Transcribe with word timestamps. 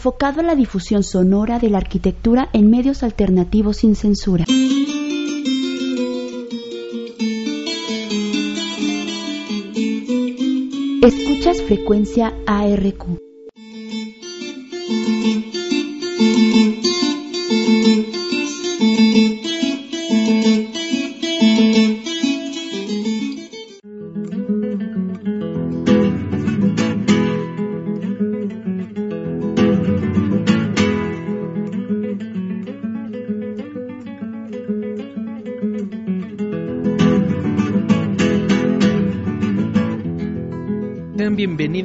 enfocado 0.00 0.40
a 0.40 0.42
la 0.42 0.54
difusión 0.54 1.02
sonora 1.02 1.58
de 1.58 1.68
la 1.68 1.76
arquitectura 1.76 2.48
en 2.54 2.70
medios 2.70 3.02
alternativos 3.02 3.76
sin 3.76 3.94
censura. 3.94 4.46
Escuchas 11.02 11.60
frecuencia 11.60 12.32
ARQ. 12.46 13.29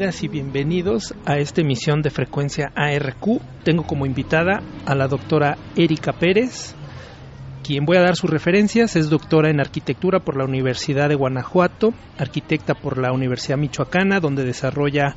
Y 0.06 0.28
bienvenidos 0.28 1.16
a 1.26 1.40
esta 1.40 1.62
emisión 1.62 2.04
de 2.04 2.12
frecuencia 2.12 2.72
ARQ. 2.76 3.42
Tengo 3.64 3.88
como 3.88 4.06
invitada 4.06 4.62
a 4.86 4.94
la 4.94 5.08
doctora 5.08 5.58
Erika 5.76 6.14
Pérez, 6.14 6.76
quien 7.64 7.86
voy 7.86 7.98
a 7.98 8.02
dar 8.02 8.16
sus 8.16 8.30
referencias. 8.30 8.96
Es 8.96 9.10
doctora 9.10 9.50
en 9.50 9.60
arquitectura 9.60 10.20
por 10.20 10.38
la 10.38 10.46
Universidad 10.46 11.10
de 11.10 11.16
Guanajuato, 11.16 11.92
arquitecta 12.20 12.76
por 12.76 13.00
la 13.00 13.12
Universidad 13.14 13.58
Michoacana, 13.58 14.20
donde 14.20 14.44
desarrolla 14.44 15.16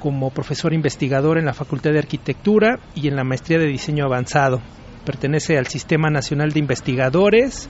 como 0.00 0.30
profesor 0.30 0.72
investigador 0.72 1.36
en 1.36 1.44
la 1.44 1.52
Facultad 1.52 1.90
de 1.92 1.98
Arquitectura 1.98 2.78
y 2.94 3.08
en 3.08 3.16
la 3.16 3.24
Maestría 3.24 3.58
de 3.58 3.66
Diseño 3.66 4.06
Avanzado. 4.06 4.62
Pertenece 5.04 5.58
al 5.58 5.66
Sistema 5.66 6.08
Nacional 6.08 6.52
de 6.52 6.60
Investigadores. 6.60 7.68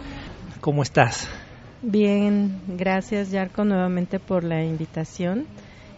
¿Cómo 0.61 0.85
estás? 0.85 1.29
Bien, 1.83 2.61
gracias 2.69 3.33
Yarko 3.33 3.65
nuevamente 3.65 4.21
por 4.21 4.45
la 4.45 4.63
invitación 4.63 5.47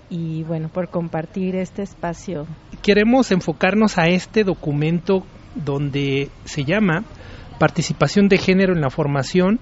y 0.09 0.43
bueno, 0.45 0.69
por 0.69 0.89
compartir 0.89 1.57
este 1.57 1.83
espacio. 1.83 2.47
Queremos 2.83 3.33
enfocarnos 3.33 3.99
a 3.99 4.07
este 4.07 4.45
documento 4.45 5.25
donde 5.55 6.31
se 6.45 6.65
llama 6.65 7.05
Participación 7.59 8.29
de 8.29 8.39
Género 8.39 8.75
en 8.75 8.81
la 8.81 8.91
Formación 8.91 9.59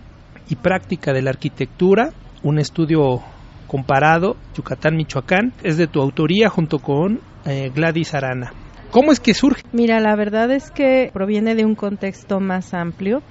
y 0.49 0.57
Práctica 0.57 1.13
de 1.13 1.23
la 1.23 1.31
Arquitectura, 1.31 2.11
un 2.43 2.59
estudio 2.59 3.23
comparado, 3.67 4.37
Yucatán, 4.55 4.97
Michoacán, 4.97 5.53
es 5.63 5.77
de 5.77 5.87
tu 5.87 6.01
autoría 6.01 6.49
junto 6.49 6.79
con 6.79 7.21
eh, 7.47 7.71
Gladys 7.75 8.15
Arana. 8.15 8.53
¿Cómo 8.91 9.11
es 9.11 9.19
que 9.19 9.35
surge? 9.35 9.63
Mira, 9.73 9.99
la 9.99 10.15
verdad 10.15 10.51
es 10.53 10.71
que 10.71 11.11
proviene 11.13 11.55
de 11.55 11.65
un 11.65 11.75
contexto 11.75 12.39
más 12.39 12.75
amplio 12.75 13.23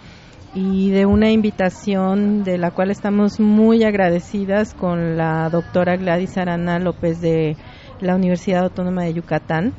y 0.55 0.91
de 0.91 1.05
una 1.05 1.31
invitación 1.31 2.43
de 2.43 2.57
la 2.57 2.71
cual 2.71 2.91
estamos 2.91 3.39
muy 3.39 3.83
agradecidas 3.83 4.73
con 4.73 5.17
la 5.17 5.49
doctora 5.49 5.95
Gladys 5.97 6.37
Arana 6.37 6.77
López 6.79 7.19
de 7.21 7.55
la 7.99 8.15
Universidad 8.15 8.63
Autónoma 8.63 9.03
de 9.03 9.13
Yucatán. 9.13 9.73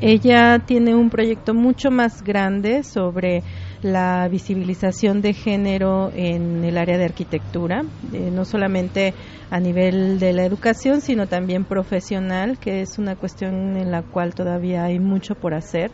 Ella 0.00 0.60
tiene 0.64 0.94
un 0.94 1.10
proyecto 1.10 1.54
mucho 1.54 1.90
más 1.90 2.22
grande 2.22 2.82
sobre 2.84 3.42
la 3.82 4.28
visibilización 4.28 5.20
de 5.20 5.32
género 5.32 6.10
en 6.14 6.64
el 6.64 6.78
área 6.78 6.96
de 6.96 7.04
arquitectura, 7.04 7.82
eh, 8.12 8.30
no 8.30 8.44
solamente 8.44 9.12
a 9.50 9.58
nivel 9.58 10.20
de 10.20 10.32
la 10.32 10.44
educación, 10.44 11.00
sino 11.00 11.26
también 11.26 11.64
profesional, 11.64 12.58
que 12.58 12.80
es 12.80 12.98
una 12.98 13.16
cuestión 13.16 13.76
en 13.76 13.90
la 13.90 14.02
cual 14.02 14.34
todavía 14.34 14.84
hay 14.84 15.00
mucho 15.00 15.34
por 15.34 15.52
hacer. 15.52 15.90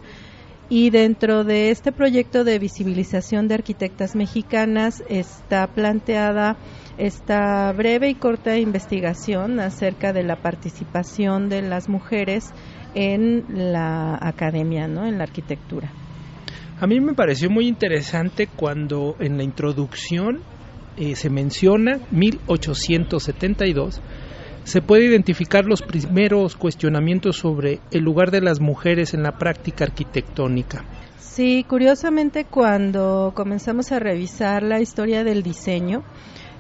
Y 0.69 0.91
dentro 0.91 1.45
de 1.45 1.71
este 1.71 1.93
proyecto 1.93 2.43
de 2.43 2.59
visibilización 2.59 3.49
de 3.49 3.55
arquitectas 3.55 4.17
mexicanas 4.17 5.03
está 5.09 5.67
planteada 5.67 6.57
esta 6.97 7.71
breve 7.73 8.09
y 8.09 8.15
corta 8.15 8.57
investigación 8.57 9.61
acerca 9.61 10.13
de 10.13 10.23
la 10.23 10.37
participación 10.37 11.49
de 11.49 11.63
las 11.63 11.89
mujeres 11.89 12.53
en 12.95 13.45
la 13.71 14.19
academia, 14.21 14.89
¿no? 14.89 15.07
en 15.07 15.19
la 15.19 15.25
arquitectura. 15.25 15.91
A 16.81 16.87
mí 16.87 17.01
me 17.01 17.15
pareció 17.15 17.51
muy 17.51 17.69
interesante 17.69 18.47
cuando 18.47 19.17
en 19.21 19.37
la 19.37 19.45
introducción 19.45 20.41
eh, 20.97 21.15
se 21.17 21.29
menciona 21.31 21.99
1872 22.11 24.01
se 24.65 24.81
puede 24.83 25.05
identificar 25.07 25.65
los 25.67 25.83
primeros 25.83 26.57
cuestionamientos 26.57 27.37
sobre 27.37 27.81
el 27.91 28.03
lugar 28.03 28.31
de 28.31 28.41
las 28.41 28.61
mujeres 28.61 29.15
en 29.15 29.23
la 29.23 29.39
práctica 29.39 29.85
arquitectónica. 29.85 30.85
Sí, 31.19 31.65
curiosamente 31.69 32.45
cuando 32.45 33.33
comenzamos 33.35 33.93
a 33.93 33.99
revisar 33.99 34.63
la 34.63 34.81
historia 34.81 35.25
del 35.25 35.43
diseño, 35.43 36.03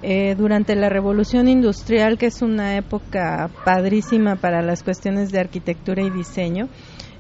eh, 0.03 0.35
durante 0.37 0.77
la 0.77 0.91
revolución 0.91 1.49
industrial, 1.49 2.19
que 2.19 2.27
es 2.27 2.43
una 2.43 2.77
época 2.77 3.49
padrísima 3.65 4.37
para 4.37 4.61
las 4.61 4.83
cuestiones 4.83 5.33
de 5.33 5.41
arquitectura 5.41 6.03
y 6.03 6.11
diseño, 6.11 6.69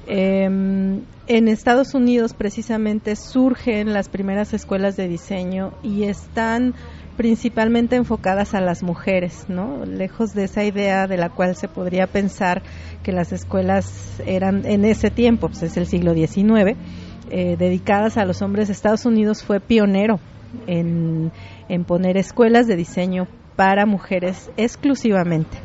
em, 0.06 1.00
en 1.26 1.48
Estados 1.48 1.94
Unidos 1.94 2.34
precisamente 2.34 3.16
surgen 3.16 3.94
las 3.94 4.10
primeras 4.10 4.52
escuelas 4.52 4.96
de 4.96 5.08
diseño 5.08 5.72
y 5.82 6.02
están 6.02 6.74
principalmente 7.16 7.96
enfocadas 7.96 8.54
a 8.54 8.60
las 8.60 8.82
mujeres, 8.82 9.46
¿no? 9.48 9.84
Lejos 9.84 10.34
de 10.34 10.44
esa 10.44 10.64
idea 10.64 11.06
de 11.06 11.16
la 11.16 11.30
cual 11.30 11.56
se 11.56 11.68
podría 11.68 12.06
pensar 12.06 12.62
que 13.02 13.12
las 13.12 13.32
escuelas 13.32 14.20
eran 14.26 14.66
en 14.66 14.84
ese 14.84 15.10
tiempo, 15.10 15.48
pues 15.48 15.62
es 15.62 15.76
el 15.76 15.86
siglo 15.86 16.14
XIX, 16.14 16.76
eh, 17.30 17.56
dedicadas 17.58 18.16
a 18.16 18.24
los 18.24 18.42
hombres. 18.42 18.70
Estados 18.70 19.06
Unidos 19.06 19.42
fue 19.42 19.60
pionero 19.60 20.20
en, 20.66 21.32
en 21.68 21.84
poner 21.84 22.16
escuelas 22.16 22.66
de 22.66 22.76
diseño 22.76 23.28
para 23.56 23.86
mujeres 23.86 24.50
exclusivamente. 24.56 25.56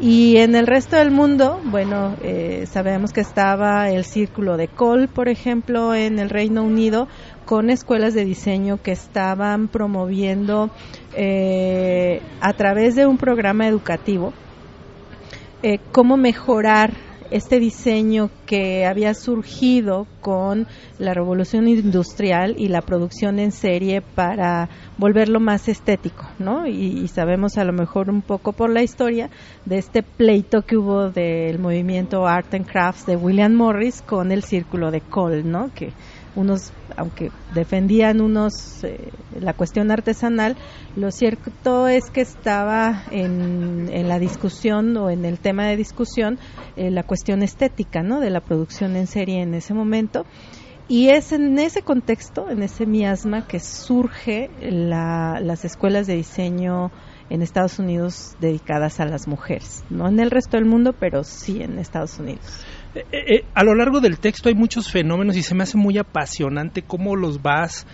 Y 0.00 0.36
en 0.36 0.54
el 0.54 0.68
resto 0.68 0.96
del 0.96 1.10
mundo, 1.10 1.60
bueno, 1.64 2.14
eh, 2.22 2.66
sabemos 2.70 3.12
que 3.12 3.20
estaba 3.20 3.90
el 3.90 4.04
Círculo 4.04 4.56
de 4.56 4.68
Col, 4.68 5.08
por 5.08 5.28
ejemplo, 5.28 5.92
en 5.92 6.20
el 6.20 6.30
Reino 6.30 6.62
Unido, 6.62 7.08
con 7.44 7.68
escuelas 7.68 8.14
de 8.14 8.24
diseño 8.24 8.80
que 8.80 8.92
estaban 8.92 9.66
promoviendo 9.66 10.70
eh, 11.16 12.22
a 12.40 12.52
través 12.52 12.94
de 12.94 13.06
un 13.06 13.18
programa 13.18 13.66
educativo 13.66 14.32
eh, 15.60 15.80
cómo 15.90 16.16
mejorar 16.16 16.92
este 17.30 17.58
diseño 17.60 18.30
que 18.46 18.86
había 18.86 19.14
surgido 19.14 20.06
con 20.20 20.66
la 20.98 21.14
revolución 21.14 21.68
industrial 21.68 22.54
y 22.58 22.68
la 22.68 22.82
producción 22.82 23.38
en 23.38 23.52
serie 23.52 24.00
para 24.00 24.68
volverlo 24.96 25.40
más 25.40 25.68
estético, 25.68 26.26
¿no? 26.38 26.66
Y, 26.66 27.06
sabemos 27.08 27.56
a 27.56 27.64
lo 27.64 27.72
mejor 27.72 28.10
un 28.10 28.22
poco 28.22 28.52
por 28.52 28.70
la 28.70 28.82
historia 28.82 29.30
de 29.64 29.78
este 29.78 30.02
pleito 30.02 30.62
que 30.62 30.76
hubo 30.76 31.10
del 31.10 31.58
movimiento 31.58 32.26
Art 32.26 32.54
and 32.54 32.66
Crafts 32.66 33.06
de 33.06 33.16
William 33.16 33.54
Morris 33.54 34.02
con 34.02 34.32
el 34.32 34.42
círculo 34.42 34.90
de 34.90 35.00
Cole, 35.00 35.42
¿no? 35.42 35.72
Que 35.74 35.92
unos, 36.38 36.72
aunque 36.96 37.30
defendían 37.54 38.20
unos 38.20 38.84
eh, 38.84 39.10
la 39.40 39.52
cuestión 39.54 39.90
artesanal, 39.90 40.56
lo 40.96 41.10
cierto 41.10 41.88
es 41.88 42.10
que 42.10 42.20
estaba 42.20 43.02
en, 43.10 43.90
en 43.92 44.08
la 44.08 44.18
discusión 44.18 44.96
o 44.96 45.10
en 45.10 45.24
el 45.24 45.38
tema 45.38 45.66
de 45.66 45.76
discusión 45.76 46.38
eh, 46.76 46.90
la 46.90 47.02
cuestión 47.02 47.42
estética, 47.42 48.02
¿no? 48.02 48.20
De 48.20 48.30
la 48.30 48.40
producción 48.40 48.96
en 48.96 49.08
serie 49.08 49.42
en 49.42 49.54
ese 49.54 49.74
momento. 49.74 50.24
Y 50.86 51.10
es 51.10 51.32
en 51.32 51.58
ese 51.58 51.82
contexto, 51.82 52.48
en 52.48 52.62
ese 52.62 52.86
miasma, 52.86 53.46
que 53.46 53.60
surge 53.60 54.48
la, 54.60 55.38
las 55.42 55.66
escuelas 55.66 56.06
de 56.06 56.14
diseño 56.14 56.90
en 57.28 57.42
Estados 57.42 57.78
Unidos 57.78 58.36
dedicadas 58.40 59.00
a 59.00 59.04
las 59.04 59.28
mujeres. 59.28 59.84
No 59.90 60.08
en 60.08 60.18
el 60.18 60.30
resto 60.30 60.56
del 60.56 60.64
mundo, 60.64 60.94
pero 60.98 61.24
sí 61.24 61.62
en 61.62 61.78
Estados 61.78 62.18
Unidos. 62.18 62.64
Eh, 62.94 63.04
eh, 63.12 63.34
eh, 63.34 63.44
a 63.54 63.64
lo 63.64 63.74
largo 63.74 64.00
del 64.00 64.18
texto 64.18 64.48
hay 64.48 64.54
muchos 64.54 64.90
fenómenos 64.90 65.36
y 65.36 65.42
se 65.42 65.54
me 65.54 65.62
hace 65.62 65.76
muy 65.76 65.98
apasionante 65.98 66.82
cómo 66.82 67.16
los 67.16 67.42
vas 67.42 67.86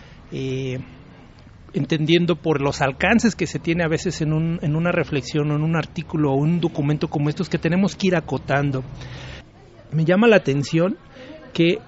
entendiendo 1.72 2.34
por 2.34 2.60
los 2.60 2.80
alcances 2.80 3.36
que 3.36 3.46
se 3.46 3.60
tiene 3.60 3.84
a 3.84 3.88
veces 3.88 4.20
en, 4.20 4.32
un, 4.32 4.58
en 4.62 4.74
una 4.74 4.90
reflexión 4.90 5.48
o 5.52 5.54
en 5.54 5.62
un 5.62 5.76
artículo 5.76 6.32
o 6.32 6.36
un 6.36 6.60
documento 6.60 7.06
como 7.06 7.28
estos 7.28 7.48
que 7.48 7.58
tenemos 7.58 7.94
que 7.94 8.08
ir 8.08 8.16
acotando. 8.16 8.82
Me 9.92 10.04
llama 10.04 10.26
la 10.26 10.36
atención 10.36 10.96
que 11.52 11.78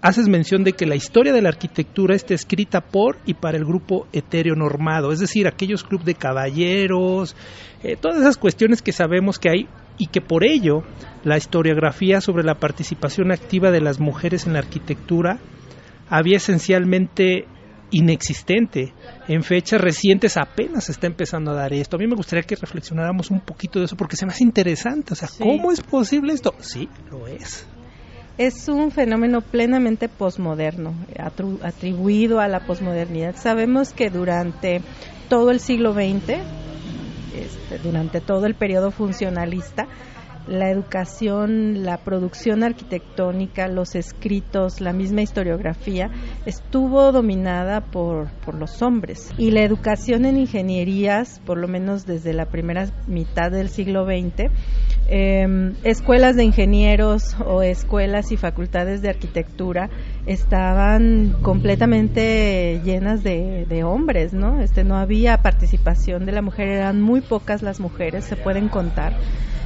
haces 0.00 0.28
mención 0.28 0.62
de 0.62 0.74
que 0.74 0.86
la 0.86 0.94
historia 0.94 1.32
de 1.32 1.42
la 1.42 1.48
arquitectura 1.48 2.14
está 2.14 2.34
escrita 2.34 2.80
por 2.80 3.18
y 3.26 3.34
para 3.34 3.58
el 3.58 3.64
grupo 3.64 4.06
etéreo 4.12 4.54
normado, 4.54 5.10
es 5.10 5.18
decir, 5.18 5.48
aquellos 5.48 5.82
clubes 5.82 6.06
de 6.06 6.14
caballeros, 6.14 7.34
todas 8.00 8.18
esas 8.18 8.36
cuestiones 8.36 8.80
que 8.80 8.92
sabemos 8.92 9.40
que 9.40 9.48
hay 9.48 9.68
y 9.98 10.08
que 10.08 10.20
por 10.20 10.44
ello 10.44 10.82
la 11.24 11.36
historiografía 11.36 12.20
sobre 12.20 12.44
la 12.44 12.54
participación 12.54 13.32
activa 13.32 13.70
de 13.70 13.80
las 13.80 13.98
mujeres 14.00 14.46
en 14.46 14.52
la 14.52 14.60
arquitectura 14.60 15.38
había 16.08 16.36
esencialmente 16.36 17.46
inexistente. 17.90 18.92
En 19.28 19.42
fechas 19.42 19.80
recientes 19.80 20.36
apenas 20.36 20.84
se 20.84 20.92
está 20.92 21.06
empezando 21.06 21.52
a 21.52 21.54
dar 21.54 21.72
esto. 21.72 21.96
A 21.96 21.98
mí 21.98 22.06
me 22.06 22.16
gustaría 22.16 22.42
que 22.42 22.56
reflexionáramos 22.56 23.30
un 23.30 23.40
poquito 23.40 23.78
de 23.78 23.86
eso 23.86 23.96
porque 23.96 24.16
se 24.16 24.26
me 24.26 24.32
hace 24.32 24.44
interesante. 24.44 25.12
O 25.12 25.16
sea, 25.16 25.28
¿cómo 25.38 25.72
es 25.72 25.80
posible 25.80 26.32
esto? 26.32 26.54
Sí, 26.58 26.88
lo 27.10 27.26
es. 27.26 27.66
es 28.38 28.68
un 28.68 28.90
fenómeno 28.90 29.40
plenamente 29.40 30.08
posmoderno, 30.08 30.94
atribuido 31.62 32.40
a 32.40 32.48
la 32.48 32.66
posmodernidad. 32.66 33.36
Sabemos 33.36 33.92
que 33.92 34.10
durante 34.10 34.82
todo 35.28 35.50
el 35.50 35.60
siglo 35.60 35.92
XX, 35.92 36.38
este, 37.36 37.78
durante 37.78 38.20
todo 38.20 38.46
el 38.46 38.54
periodo 38.54 38.90
funcionalista, 38.90 39.86
la 40.46 40.70
educación, 40.70 41.84
la 41.84 41.98
producción 41.98 42.62
arquitectónica, 42.62 43.68
los 43.68 43.94
escritos, 43.94 44.80
la 44.80 44.92
misma 44.92 45.22
historiografía, 45.22 46.10
estuvo 46.44 47.10
dominada 47.12 47.80
por, 47.80 48.30
por 48.44 48.54
los 48.54 48.80
hombres. 48.82 49.32
Y 49.38 49.50
la 49.50 49.62
educación 49.62 50.24
en 50.24 50.36
ingenierías, 50.36 51.40
por 51.44 51.58
lo 51.58 51.68
menos 51.68 52.06
desde 52.06 52.32
la 52.32 52.46
primera 52.46 52.86
mitad 53.06 53.50
del 53.50 53.68
siglo 53.68 54.04
XX, 54.04 54.50
em, 55.08 55.74
escuelas 55.82 56.36
de 56.36 56.44
ingenieros 56.44 57.36
o 57.44 57.62
escuelas 57.62 58.30
y 58.32 58.36
facultades 58.36 59.02
de 59.02 59.10
arquitectura 59.10 59.90
estaban 60.26 61.36
completamente 61.42 62.80
llenas 62.84 63.22
de, 63.22 63.64
de, 63.66 63.84
hombres, 63.84 64.32
¿no? 64.32 64.60
Este, 64.60 64.84
no 64.84 64.96
había 64.96 65.40
participación 65.42 66.26
de 66.26 66.32
la 66.32 66.42
mujer, 66.42 66.68
eran 66.68 67.00
muy 67.00 67.20
pocas 67.20 67.62
las 67.62 67.80
mujeres, 67.80 68.24
se 68.24 68.36
pueden 68.36 68.68
contar. 68.68 69.14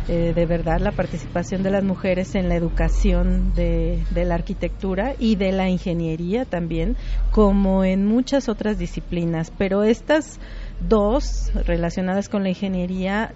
Eh, 0.08 0.32
de 0.34 0.44
verdad 0.44 0.80
la 0.80 0.90
participación 0.90 1.62
de 1.62 1.70
las 1.70 1.84
mujeres 1.84 2.34
en 2.34 2.48
la 2.48 2.56
educación 2.56 3.52
de, 3.54 4.02
la 4.12 4.34
arquitectura 4.34 5.14
y 5.18 5.36
de 5.36 5.52
la 5.52 5.68
ingeniería 5.68 6.44
también, 6.44 6.96
como 7.30 7.84
en 7.84 8.06
muchas 8.06 8.48
otras 8.48 8.76
disciplinas. 8.76 9.52
Pero 9.56 9.84
estas 9.84 10.40
dos 10.88 11.52
relacionadas 11.64 12.28
con 12.28 12.42
la 12.42 12.48
ingeniería 12.48 13.34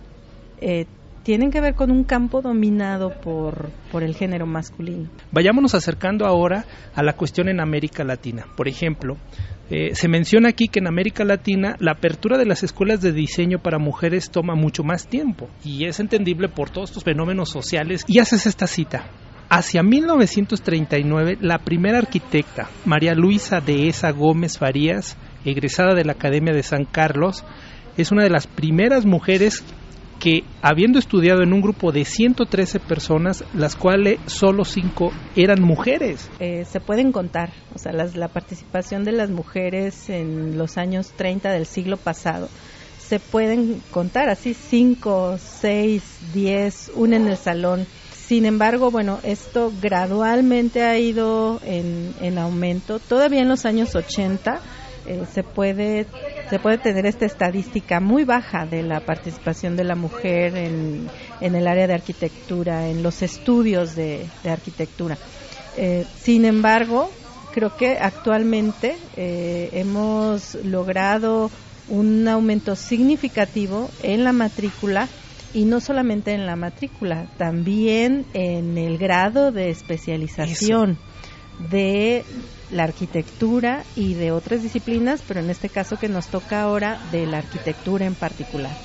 eh, 0.61 0.87
tienen 1.25 1.51
que 1.51 1.61
ver 1.61 1.75
con 1.75 1.91
un 1.91 2.05
campo 2.05 2.43
dominado 2.43 3.11
por, 3.21 3.71
por 3.91 4.03
el 4.03 4.15
género 4.15 4.47
masculino. 4.47 5.09
Vayámonos 5.33 5.75
acercando 5.75 6.27
ahora 6.27 6.67
a 6.95 7.03
la 7.03 7.15
cuestión 7.15 7.49
en 7.49 7.61
América 7.61 8.05
Latina. 8.05 8.47
Por 8.57 8.69
ejemplo, 8.69 9.17
eh, 9.71 9.95
se 9.95 10.09
menciona 10.09 10.51
aquí 10.51 10.69
que 10.69 10.81
en 10.81 10.87
América 10.87 11.25
Latina 11.25 11.77
la 11.81 11.93
apertura 11.93 12.37
de 12.37 12.45
las 12.45 12.63
escuelas 12.63 13.01
de 13.01 13.13
diseño 13.13 13.59
para 13.59 13.79
mujeres 13.79 14.31
toma 14.31 14.55
mucho 14.55 14.85
más 14.85 15.09
tiempo 15.09 15.49
y 15.65 15.87
es 15.87 15.99
entendible 15.99 16.49
por 16.49 16.69
todos 16.69 16.91
estos 16.91 17.05
fenómenos 17.05 17.49
sociales. 17.49 18.05
Y 18.07 18.19
haces 18.19 18.47
esta 18.47 18.67
cita. 18.67 19.07
Hacia 19.49 19.83
1939, 19.83 21.39
la 21.41 21.59
primera 21.59 21.99
arquitecta, 21.99 22.69
María 22.85 23.15
Luisa 23.15 23.61
Dehesa 23.61 24.11
Gómez 24.11 24.59
Farías, 24.59 25.17
egresada 25.45 25.95
de 25.95 26.05
la 26.05 26.13
Academia 26.13 26.53
de 26.53 26.63
San 26.63 26.85
Carlos, 26.85 27.45
es 27.97 28.11
una 28.11 28.25
de 28.25 28.31
las 28.31 28.47
primeras 28.47 29.07
mujeres 29.07 29.65
que 30.25 30.43
habiendo 30.63 30.99
estudiado 30.99 31.43
en 31.43 31.53
un 31.53 31.61
grupo 31.61 31.93
de 31.93 32.07
113 32.07 32.81
personas, 32.81 33.45
las 33.53 33.77
cuales 33.77 34.19
solo 34.25 34.65
5 34.65 35.13
eran 35.37 35.61
mujeres. 35.61 36.31
Eh, 36.41 36.65
se 36.65 36.81
pueden 36.81 37.13
contar, 37.13 37.53
o 37.75 37.79
sea, 37.79 37.93
la 37.93 38.29
participación 38.29 39.05
de 39.05 39.13
las 39.13 39.29
mujeres 39.29 40.09
en 40.09 40.57
los 40.57 40.79
años 40.79 41.13
30 41.15 41.53
del 41.53 41.67
siglo 41.67 41.99
pasado 41.99 42.49
se 42.99 43.21
pueden 43.21 43.83
contar 43.91 44.31
así 44.31 44.55
5, 44.55 45.37
6, 45.39 46.03
10, 46.33 46.93
una 46.95 47.17
en 47.17 47.29
el 47.29 47.37
salón. 47.37 47.87
Sin 48.11 48.47
embargo, 48.47 48.91
bueno, 48.91 49.19
esto 49.25 49.71
gradualmente 49.83 50.85
ha 50.85 50.99
ido 50.99 51.61
en, 51.67 52.15
en 52.23 52.39
aumento. 52.39 52.99
Todavía 52.99 53.43
en 53.43 53.49
los 53.51 53.67
años 53.67 53.95
80 53.95 54.59
eh, 55.07 55.25
se 55.31 55.43
puede 55.43 56.07
se 56.51 56.59
puede 56.59 56.79
tener 56.79 57.07
esta 57.07 57.27
estadística 57.27 58.01
muy 58.01 58.25
baja 58.25 58.67
de 58.67 58.83
la 58.83 59.01
participación 59.01 59.77
de 59.77 59.85
la 59.85 59.95
mujer 59.95 60.57
en, 60.57 61.09
en 61.41 61.55
el 61.55 61.67
área 61.67 61.87
de 61.87 61.95
arquitectura, 61.95 62.89
en 62.89 63.03
los 63.03 63.23
estudios 63.23 63.95
de, 63.95 64.27
arquitectura. 64.45 65.17
Eh, 65.77 66.05
sin 66.21 66.45
embargo, 66.45 67.11
creo 67.53 67.77
que 67.77 67.99
actualmente 67.99 68.97
eh, 69.17 69.71
hemos 69.73 70.55
logrado 70.65 71.51
un 71.89 72.27
aumento 72.29 72.77
significativo 72.77 73.91
en 74.03 74.25
la 74.25 74.33
matrícula 74.33 75.09
y 75.53 75.65
no 75.65 75.81
solamente 75.81 76.33
en 76.33 76.47
la 76.47 76.57
matrícula, 76.57 77.27
también 77.39 78.27
en 78.35 78.77
el 78.77 78.99
grado 78.99 79.53
de 79.53 79.71
especialización 79.71 80.99
de 81.59 82.25
la 82.71 82.85
arquitectura 82.85 83.85
y 83.95 84.15
de 84.15 84.33
otras 84.33 84.63
disciplinas, 84.63 85.23
pero 85.27 85.41
en 85.41 85.51
este 85.51 85.69
caso 85.69 85.97
que 85.97 86.09
nos 86.09 86.27
toca 86.29 86.63
ahora 86.63 86.99
de 87.13 87.27
la 87.27 87.39
arquitectura 87.39 88.07
en 88.07 88.15
particular. 88.15 88.77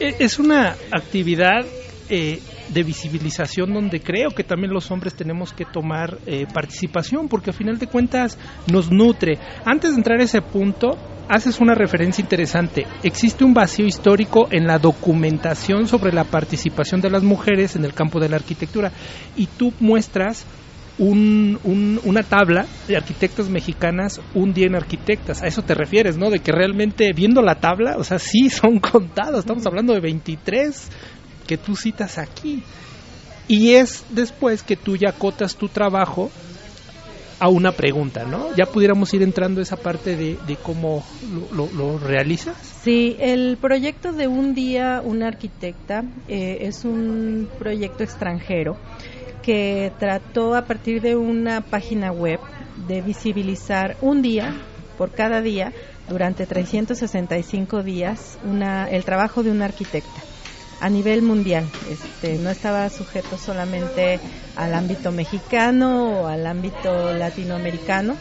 E, 0.00 0.16
es 0.18 0.38
una 0.38 0.76
actividad 0.92 1.66
eh, 2.08 2.40
de 2.72 2.82
visibilización 2.82 3.72
donde 3.72 4.00
creo 4.00 4.30
que 4.30 4.44
también 4.44 4.72
los 4.72 4.90
hombres 4.90 5.14
tenemos 5.14 5.52
que 5.52 5.64
tomar 5.64 6.18
eh, 6.26 6.46
participación 6.52 7.28
porque 7.28 7.50
a 7.50 7.52
final 7.52 7.78
de 7.78 7.86
cuentas 7.86 8.38
nos 8.70 8.90
nutre. 8.90 9.38
Antes 9.64 9.90
de 9.90 9.96
entrar 9.96 10.20
a 10.20 10.24
ese 10.24 10.40
punto, 10.40 10.96
haces 11.28 11.60
una 11.60 11.74
referencia 11.74 12.22
interesante. 12.22 12.86
Existe 13.02 13.44
un 13.44 13.54
vacío 13.54 13.86
histórico 13.86 14.48
en 14.50 14.66
la 14.66 14.78
documentación 14.78 15.86
sobre 15.86 16.12
la 16.12 16.24
participación 16.24 17.00
de 17.00 17.10
las 17.10 17.22
mujeres 17.22 17.76
en 17.76 17.84
el 17.84 17.94
campo 17.94 18.20
de 18.20 18.28
la 18.28 18.36
arquitectura 18.36 18.92
y 19.36 19.46
tú 19.46 19.72
muestras 19.80 20.46
un, 20.98 22.00
una 22.04 22.22
tabla 22.22 22.66
de 22.86 22.96
arquitectas 22.96 23.48
mexicanas, 23.48 24.20
un 24.34 24.52
día 24.52 24.66
en 24.66 24.74
arquitectas. 24.74 25.42
A 25.42 25.46
eso 25.46 25.62
te 25.62 25.74
refieres, 25.74 26.16
¿no? 26.16 26.30
De 26.30 26.40
que 26.40 26.52
realmente 26.52 27.12
viendo 27.12 27.40
la 27.42 27.56
tabla, 27.56 27.96
o 27.98 28.04
sea, 28.04 28.18
sí 28.18 28.50
son 28.50 28.78
contadas. 28.80 29.40
Estamos 29.40 29.66
hablando 29.66 29.94
de 29.94 30.00
23 30.00 30.90
que 31.46 31.56
tú 31.56 31.76
citas 31.76 32.18
aquí. 32.18 32.62
Y 33.46 33.74
es 33.74 34.04
después 34.10 34.62
que 34.62 34.76
tú 34.76 34.96
ya 34.96 35.12
cotas 35.12 35.56
tu 35.56 35.68
trabajo 35.68 36.30
a 37.40 37.48
una 37.48 37.72
pregunta, 37.72 38.24
¿no? 38.24 38.54
Ya 38.56 38.66
pudiéramos 38.66 39.14
ir 39.14 39.22
entrando 39.22 39.60
a 39.60 39.62
esa 39.62 39.76
parte 39.76 40.16
de, 40.16 40.56
cómo 40.62 41.04
lo, 41.52 41.68
lo, 41.72 41.98
realizas. 41.98 42.56
Sí, 42.82 43.16
el 43.20 43.56
proyecto 43.58 44.12
de 44.12 44.26
Un 44.26 44.54
Día, 44.54 45.00
una 45.04 45.28
arquitecta, 45.28 46.02
eh, 46.26 46.58
es 46.62 46.84
un 46.84 47.48
proyecto 47.58 48.02
extranjero 48.02 48.76
que 49.48 49.90
trató 49.98 50.54
a 50.54 50.66
partir 50.66 51.00
de 51.00 51.16
una 51.16 51.62
página 51.62 52.12
web 52.12 52.38
de 52.86 53.00
visibilizar 53.00 53.96
un 54.02 54.20
día 54.20 54.52
por 54.98 55.12
cada 55.12 55.40
día 55.40 55.72
durante 56.06 56.44
365 56.44 57.82
días 57.82 58.36
el 58.90 59.04
trabajo 59.06 59.42
de 59.42 59.50
un 59.50 59.62
arquitecta 59.62 60.20
a 60.82 60.90
nivel 60.90 61.22
mundial. 61.22 61.64
Este, 61.90 62.36
no 62.36 62.50
estaba 62.50 62.90
sujeto 62.90 63.38
solamente 63.38 64.20
al 64.54 64.74
ámbito 64.74 65.12
mexicano 65.12 66.24
o 66.24 66.26
al 66.26 66.46
ámbito 66.46 67.14
latinoamericano. 67.14 68.16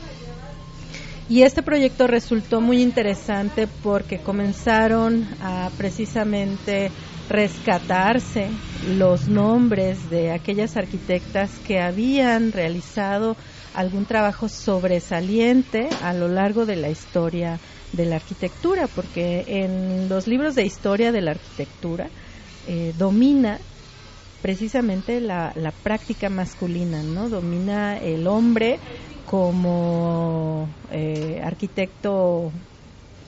Y 1.27 1.41
este 1.41 1.61
proyecto 1.61 2.07
resultó 2.07 2.61
muy 2.61 2.81
interesante 2.81 3.67
porque 3.83 4.19
comenzaron 4.19 5.27
a 5.43 5.71
precisamente 5.77 6.89
rescatarse 7.29 8.49
los 8.95 9.27
nombres 9.27 10.09
de 10.09 10.31
aquellas 10.31 10.77
arquitectas 10.77 11.51
que 11.59 11.79
habían 11.79 12.51
realizado 12.51 13.35
algún 13.73 14.05
trabajo 14.05 14.47
sobresaliente 14.47 15.89
a 16.01 16.13
lo 16.13 16.27
largo 16.27 16.65
de 16.65 16.77
la 16.77 16.89
historia 16.89 17.59
de 17.93 18.05
la 18.05 18.15
arquitectura, 18.15 18.87
porque 18.95 19.43
en 19.47 20.09
los 20.09 20.27
libros 20.27 20.55
de 20.55 20.63
historia 20.63 21.11
de 21.11 21.21
la 21.21 21.31
arquitectura 21.31 22.09
eh, 22.67 22.93
domina 22.97 23.59
precisamente 24.41 25.19
la, 25.19 25.51
la, 25.55 25.71
práctica 25.71 26.29
masculina, 26.29 27.01
¿no? 27.03 27.27
Domina 27.29 27.97
el 27.97 28.27
hombre 28.27 28.79
como 29.25 30.67
eh, 30.91 31.41
arquitecto 31.43 32.51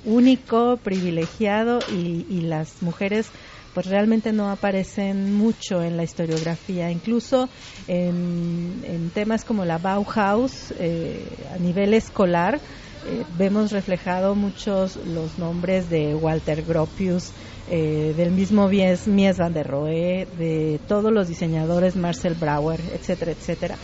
único, 0.05 0.77
privilegiado 0.77 1.83
y, 1.87 2.25
y 2.29 2.41
las 2.41 2.81
mujeres 2.81 3.31
pues 3.73 3.85
realmente 3.87 4.31
no 4.33 4.49
aparecen 4.49 5.33
mucho 5.33 5.81
en 5.83 5.97
la 5.97 6.03
historiografía. 6.03 6.89
Incluso 6.91 7.49
en, 7.87 9.11
temas 9.13 9.43
como 9.43 9.65
la 9.65 9.77
Bauhaus, 9.77 10.73
eh, 10.77 11.25
a 11.53 11.57
nivel 11.57 11.93
escolar, 11.93 12.59
eh, 13.07 13.23
vemos 13.37 13.71
reflejado 13.71 14.35
muchos 14.35 14.97
los 14.97 15.37
nombres 15.39 15.89
de 15.89 16.13
Walter 16.15 16.63
Gropius, 16.63 17.31
eh, 17.69 18.13
del 18.17 18.31
mismo 18.31 18.67
Mies, 18.67 19.07
Mies 19.07 19.37
van 19.37 19.53
der 19.53 19.67
Rohe, 19.67 20.27
de 20.37 20.79
todos 20.87 21.11
los 21.11 21.27
diseñadores 21.27 21.95
Marcel 21.95 22.33
Brauer, 22.33 22.81
etcétera, 22.93 23.31
etcétera. 23.31 23.75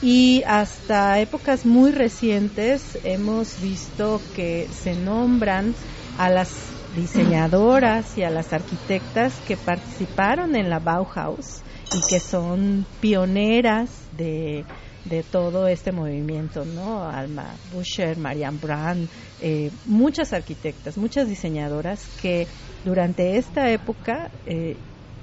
Y 0.00 0.42
hasta 0.46 1.18
épocas 1.20 1.66
muy 1.66 1.90
recientes 1.90 2.98
hemos 3.04 3.60
visto 3.60 4.20
que 4.34 4.68
se 4.70 4.94
nombran 4.94 5.74
a 6.18 6.30
las 6.30 6.77
diseñadoras 6.94 8.16
y 8.16 8.22
a 8.22 8.30
las 8.30 8.52
arquitectas 8.52 9.40
que 9.46 9.56
participaron 9.56 10.56
en 10.56 10.70
la 10.70 10.78
Bauhaus 10.78 11.62
y 11.94 12.00
que 12.08 12.20
son 12.20 12.86
pioneras 13.00 13.90
de, 14.16 14.64
de 15.04 15.22
todo 15.22 15.68
este 15.68 15.92
movimiento, 15.92 16.64
¿no? 16.64 17.02
Alma 17.02 17.54
Buscher, 17.72 18.16
Marianne 18.18 18.58
Brand, 18.60 19.08
eh, 19.40 19.70
muchas 19.86 20.32
arquitectas, 20.32 20.98
muchas 20.98 21.28
diseñadoras 21.28 22.08
que 22.20 22.46
durante 22.84 23.36
esta 23.36 23.70
época 23.70 24.30
eh, 24.46 24.76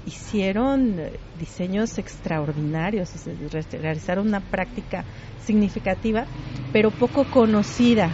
hicieron 0.06 0.96
diseños 1.38 1.98
extraordinarios, 1.98 3.10
realizaron 3.72 4.28
una 4.28 4.40
práctica 4.40 5.04
significativa, 5.44 6.24
pero 6.72 6.90
poco 6.90 7.24
conocida, 7.24 8.10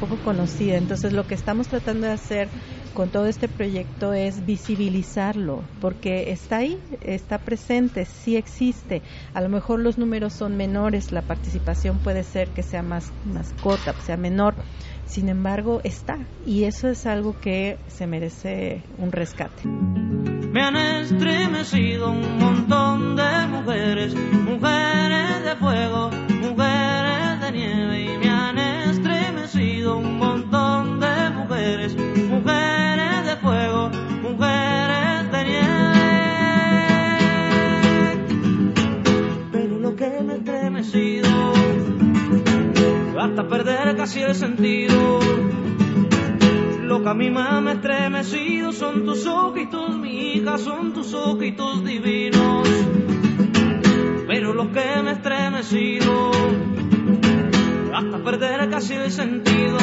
poco 0.00 0.16
conocida. 0.24 0.76
Entonces 0.76 1.12
lo 1.12 1.26
que 1.26 1.34
estamos 1.34 1.68
tratando 1.68 2.06
de 2.06 2.14
hacer 2.14 2.48
con 2.94 3.10
todo 3.10 3.26
este 3.26 3.48
proyecto 3.48 4.12
es 4.12 4.44
visibilizarlo, 4.44 5.62
porque 5.80 6.32
está 6.32 6.58
ahí, 6.58 6.76
está 7.02 7.38
presente, 7.38 8.04
sí 8.04 8.36
existe. 8.36 9.02
A 9.32 9.40
lo 9.40 9.48
mejor 9.48 9.80
los 9.80 9.98
números 9.98 10.32
son 10.32 10.56
menores, 10.56 11.12
la 11.12 11.22
participación 11.22 11.98
puede 11.98 12.24
ser 12.24 12.48
que 12.48 12.62
sea 12.62 12.82
más, 12.82 13.12
más 13.24 13.54
sea 14.04 14.16
menor. 14.16 14.54
Sin 15.06 15.28
embargo, 15.28 15.80
está, 15.84 16.18
y 16.46 16.64
eso 16.64 16.88
es 16.88 17.06
algo 17.06 17.38
que 17.40 17.78
se 17.88 18.06
merece 18.06 18.82
un 18.98 19.12
rescate. 19.12 19.68
Me 20.52 20.62
han 20.62 20.76
estremecido 20.76 22.10
un 22.10 22.38
montón 22.38 23.14
de 23.14 23.46
mujeres, 23.48 24.14
mujeres 24.14 25.44
de 25.44 25.56
fuego, 25.56 26.10
mujeres 26.40 27.40
de 27.40 27.52
nieve, 27.52 27.99
mujeres, 31.70 31.96
mujeres 31.96 33.26
de 33.26 33.36
fuego, 33.36 33.90
mujeres 34.22 35.30
de 35.30 35.44
nieve. 35.44 35.68
Pero 39.52 39.78
lo 39.78 39.94
que 39.94 40.20
me 40.22 40.32
ha 40.32 40.36
estremecido, 40.36 41.52
hasta 43.20 43.48
perder 43.48 43.96
casi 43.96 44.20
el 44.20 44.34
sentido 44.34 45.20
lo 46.82 47.02
que 47.04 47.08
a 47.08 47.14
mí 47.14 47.30
me 47.30 47.40
ha 47.40 47.72
estremecido 47.72 48.72
son 48.72 49.04
tus 49.04 49.24
ojitos, 49.24 49.96
mi 49.96 50.32
hija, 50.32 50.58
son 50.58 50.92
tus 50.92 51.14
ojitos 51.14 51.84
divinos. 51.84 52.68
Pero 54.26 54.54
lo 54.54 54.72
que 54.72 55.02
me 55.02 55.10
ha 55.10 55.12
estremecido, 55.12 56.32
hasta 57.94 58.24
perder 58.24 58.68
casi 58.70 58.94
el 58.94 59.12
sentido. 59.12 59.78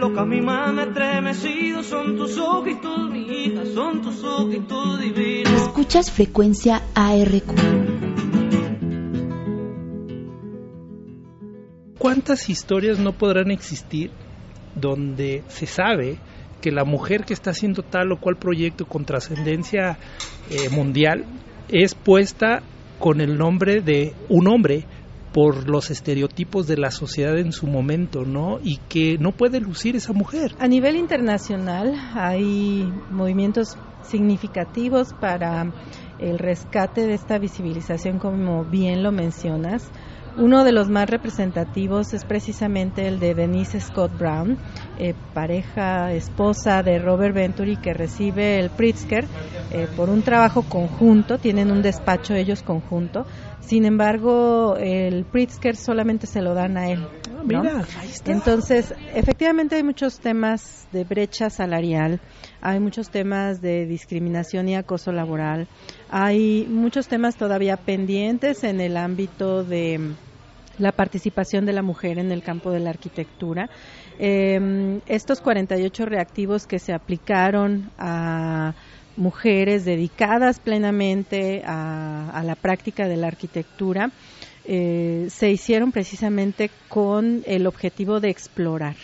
Lo 0.00 0.14
que 0.14 0.20
a 0.20 0.24
mí 0.24 0.40
más 0.40 0.72
me 0.72 0.80
ha 0.80 0.84
estremecido 0.86 1.82
son 1.82 2.16
tus 2.16 2.38
ojitos, 2.38 3.10
mi 3.10 3.20
hija, 3.20 3.66
son 3.66 4.00
tus 4.00 4.24
ojitos 4.24 4.98
divinos. 4.98 5.52
Escuchas 5.52 6.10
frecuencia 6.10 6.80
ARQ. 6.94 7.44
¿Cuántas 11.98 12.48
historias 12.48 12.98
no 12.98 13.12
podrán 13.12 13.50
existir 13.50 14.10
donde 14.74 15.42
se 15.48 15.66
sabe 15.66 16.16
que 16.62 16.72
la 16.72 16.84
mujer 16.84 17.26
que 17.26 17.34
está 17.34 17.50
haciendo 17.50 17.82
tal 17.82 18.10
o 18.12 18.18
cual 18.18 18.38
proyecto 18.38 18.86
con 18.86 19.04
trascendencia 19.04 19.98
eh, 20.48 20.70
mundial 20.70 21.26
es 21.68 21.94
puesta 21.94 22.62
con 22.98 23.20
el 23.20 23.36
nombre 23.36 23.82
de 23.82 24.14
un 24.30 24.48
hombre 24.48 24.86
por 25.32 25.68
los 25.68 25.90
estereotipos 25.90 26.66
de 26.66 26.76
la 26.76 26.90
sociedad 26.90 27.38
en 27.38 27.52
su 27.52 27.66
momento, 27.66 28.24
¿no? 28.24 28.58
Y 28.62 28.78
que 28.88 29.16
no 29.18 29.32
puede 29.32 29.60
lucir 29.60 29.96
esa 29.96 30.12
mujer. 30.12 30.54
A 30.58 30.66
nivel 30.66 30.96
internacional 30.96 31.94
hay 32.14 32.92
movimientos 33.10 33.76
significativos 34.02 35.14
para 35.20 35.72
el 36.18 36.38
rescate 36.38 37.06
de 37.06 37.14
esta 37.14 37.38
visibilización, 37.38 38.18
como 38.18 38.64
bien 38.64 39.02
lo 39.02 39.12
mencionas. 39.12 39.90
Uno 40.36 40.64
de 40.64 40.72
los 40.72 40.88
más 40.88 41.10
representativos 41.10 42.14
es 42.14 42.24
precisamente 42.24 43.06
el 43.06 43.18
de 43.18 43.34
Denise 43.34 43.80
Scott 43.80 44.16
Brown, 44.16 44.56
eh, 44.98 45.14
pareja, 45.34 46.12
esposa 46.12 46.82
de 46.82 46.98
Robert 46.98 47.34
Venturi, 47.34 47.76
que 47.76 47.92
recibe 47.92 48.58
el 48.58 48.70
Pritzker 48.70 49.26
eh, 49.70 49.86
por 49.96 50.08
un 50.08 50.22
trabajo 50.22 50.62
conjunto, 50.62 51.38
tienen 51.38 51.70
un 51.70 51.82
despacho 51.82 52.34
ellos 52.34 52.62
conjunto. 52.62 53.26
Sin 53.60 53.84
embargo, 53.84 54.76
el 54.76 55.24
Pritzker 55.24 55.76
solamente 55.76 56.26
se 56.26 56.40
lo 56.40 56.54
dan 56.54 56.76
a 56.76 56.90
él. 56.90 57.06
Mira, 57.44 57.84
Entonces, 58.26 58.94
efectivamente 59.14 59.76
hay 59.76 59.82
muchos 59.82 60.20
temas 60.20 60.86
de 60.92 61.04
brecha 61.04 61.50
salarial, 61.50 62.20
hay 62.60 62.80
muchos 62.80 63.10
temas 63.10 63.60
de 63.60 63.86
discriminación 63.86 64.68
y 64.68 64.76
acoso 64.76 65.12
laboral, 65.12 65.66
hay 66.10 66.66
muchos 66.68 67.08
temas 67.08 67.36
todavía 67.36 67.76
pendientes 67.76 68.64
en 68.64 68.80
el 68.80 68.96
ámbito 68.96 69.64
de 69.64 70.14
la 70.78 70.92
participación 70.92 71.66
de 71.66 71.72
la 71.72 71.82
mujer 71.82 72.18
en 72.18 72.32
el 72.32 72.42
campo 72.42 72.70
de 72.70 72.80
la 72.80 72.90
arquitectura. 72.90 73.68
Eh, 74.18 75.00
estos 75.06 75.40
48 75.40 76.06
reactivos 76.06 76.66
que 76.66 76.78
se 76.78 76.92
aplicaron 76.92 77.90
a 77.98 78.74
mujeres 79.16 79.84
dedicadas 79.84 80.60
plenamente 80.60 81.62
a, 81.66 82.30
a 82.30 82.42
la 82.42 82.54
práctica 82.54 83.06
de 83.06 83.16
la 83.16 83.26
arquitectura 83.26 84.10
eh, 84.72 85.26
se 85.30 85.50
hicieron 85.50 85.90
precisamente 85.90 86.70
con 86.88 87.42
el 87.44 87.66
objetivo 87.66 88.20
de 88.20 88.30
explorar. 88.30 88.94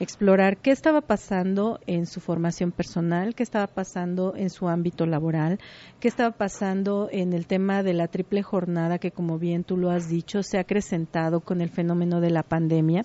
Explorar 0.00 0.56
qué 0.56 0.70
estaba 0.70 1.02
pasando 1.02 1.78
en 1.86 2.06
su 2.06 2.20
formación 2.20 2.72
personal, 2.72 3.34
qué 3.34 3.42
estaba 3.42 3.66
pasando 3.66 4.34
en 4.34 4.48
su 4.48 4.66
ámbito 4.66 5.04
laboral, 5.04 5.58
qué 6.00 6.08
estaba 6.08 6.30
pasando 6.30 7.10
en 7.12 7.34
el 7.34 7.46
tema 7.46 7.82
de 7.82 7.92
la 7.92 8.08
triple 8.08 8.42
jornada 8.42 8.96
que, 8.96 9.10
como 9.10 9.38
bien 9.38 9.62
tú 9.62 9.76
lo 9.76 9.90
has 9.90 10.08
dicho, 10.08 10.42
se 10.42 10.56
ha 10.56 10.62
acrecentado 10.62 11.40
con 11.40 11.60
el 11.60 11.68
fenómeno 11.68 12.22
de 12.22 12.30
la 12.30 12.42
pandemia, 12.42 13.02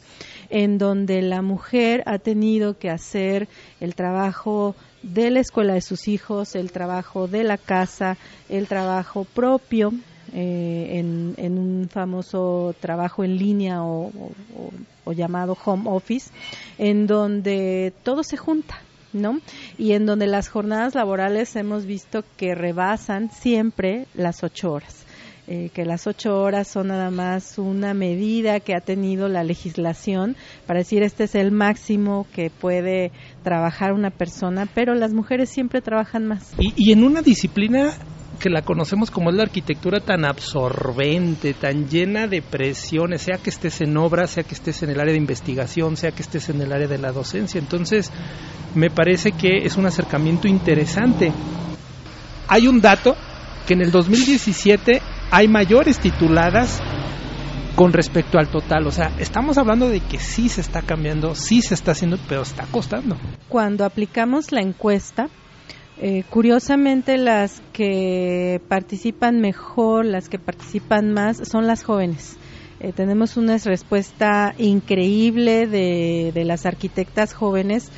en 0.50 0.78
donde 0.78 1.22
la 1.22 1.42
mujer 1.42 2.02
ha 2.06 2.18
tenido 2.18 2.78
que 2.78 2.92
hacer 2.92 3.50
el 3.82 3.94
trabajo 3.94 4.74
de 5.02 5.32
la 5.32 5.42
escuela 5.42 5.74
de 5.74 5.82
sus 5.82 6.08
hijos, 6.08 6.56
el 6.56 6.72
trabajo 6.72 7.28
de 7.28 7.44
la 7.44 7.58
casa, 7.58 8.16
el 8.48 8.70
trabajo 8.70 9.26
propio 9.26 9.92
eh, 10.34 11.00
en, 11.38 11.58
un 11.58 11.88
famoso 11.90 12.74
trabajo 12.80 13.24
en 13.24 13.38
línea 13.38 13.84
o, 13.84 14.12
llamado 15.16 15.56
home 15.64 15.84
office, 15.86 16.32
en 16.78 17.06
donde 17.08 17.94
todo 18.04 18.24
se 18.24 18.38
junta. 18.38 18.76
¿no? 19.14 19.40
Y 19.78 19.92
en 19.92 20.08
donde 20.08 20.26
las 20.26 20.50
jornadas 20.50 20.96
laborales 20.96 21.56
hemos 21.56 21.86
visto 21.86 22.24
que 22.36 22.56
rebasan 22.56 23.30
siempre 23.30 24.08
las 24.16 24.44
ocho 24.44 24.72
horas. 24.72 25.06
Eh, 25.46 25.70
que 25.74 25.86
las 25.86 26.08
ocho 26.08 26.42
horas 26.42 26.70
son 26.70 26.88
nada 26.88 27.12
más 27.12 27.60
una 27.60 27.94
medida 27.94 28.62
que 28.62 28.74
ha 28.74 28.80
tenido 28.80 29.28
la 29.28 29.44
legislación 29.44 30.38
para 30.66 30.80
decir 30.80 31.04
este 31.04 31.26
es 31.26 31.36
el 31.36 31.52
máximo 31.52 32.26
que 32.34 32.50
puede 32.50 33.12
trabajar 33.44 33.92
una 33.92 34.10
persona, 34.10 34.68
pero 34.74 34.96
las 34.96 35.14
mujeres 35.14 35.50
siempre 35.50 35.82
trabajan 35.82 36.26
más. 36.26 36.54
Y, 36.58 36.74
y 36.78 36.94
en 36.94 37.04
una 37.04 37.22
disciplina 37.22 37.94
que 38.40 38.50
la 38.50 38.62
conocemos 38.62 39.12
como 39.12 39.30
es 39.30 39.36
la 39.36 39.44
arquitectura 39.44 40.00
tan 40.00 40.26
absorbente, 40.26 41.54
tan 41.54 41.88
llena 41.88 42.28
de 42.28 42.42
presiones, 42.42 43.22
sea 43.22 43.38
que 43.38 43.50
estés 43.50 43.82
en 43.82 43.96
obra, 43.98 44.28
sea 44.28 44.44
que 44.44 44.56
estés 44.56 44.84
en 44.84 44.90
el 44.90 45.00
área 45.00 45.14
de 45.14 45.20
investigación, 45.20 45.96
sea 45.96 46.12
que 46.12 46.22
estés 46.22 46.50
en 46.50 46.62
el 46.62 46.72
área 46.72 46.88
de 46.88 46.98
la 46.98 47.12
docencia. 47.12 47.60
Entonces, 47.60 48.12
me 48.76 48.90
parece 48.90 49.32
que 49.32 49.66
es 49.66 49.78
un 49.78 49.86
acercamiento 49.86 50.48
interesante. 50.48 51.32
Hay 52.48 52.68
un 52.68 52.82
dato 52.82 53.16
que 53.68 53.74
en 53.74 53.82
el 53.82 53.92
2017 53.92 55.02
hay 55.32 55.48
mayores 55.48 56.00
tituladas 56.00 56.82
con 57.76 57.94
respecto 57.94 58.38
al 58.38 58.50
total. 58.50 58.88
O 58.88 58.92
sea, 58.92 59.12
estamos 59.20 59.58
hablando 59.58 59.90
de 59.90 60.00
que 60.00 60.20
sí 60.20 60.50
se 60.50 60.62
está 60.62 60.82
cambiando, 60.82 61.36
sí 61.36 61.62
se 61.62 61.74
está 61.74 61.92
haciendo, 61.92 62.18
pero 62.28 62.42
está 62.42 62.66
costando. 62.72 63.18
Cuando 63.48 63.86
aplicamos 63.86 64.52
la 64.52 64.62
encuesta, 64.62 65.30
eh, 65.98 66.24
curiosamente, 66.30 67.18
las 67.18 67.62
que 67.72 68.62
participan 68.68 69.40
mejor, 69.40 70.06
las 70.06 70.28
que 70.30 70.40
participan 70.40 71.14
más, 71.14 71.38
son 71.48 71.68
las 71.68 71.84
jóvenes. 71.84 72.38
Eh, 72.80 72.92
tenemos 72.94 73.38
una 73.38 73.58
respuesta 73.58 74.54
increíble 74.58 75.68
de, 75.68 76.32
de 76.34 76.44
las 76.44 76.66
arquitectas 76.66 77.34
jóvenes 77.34 77.92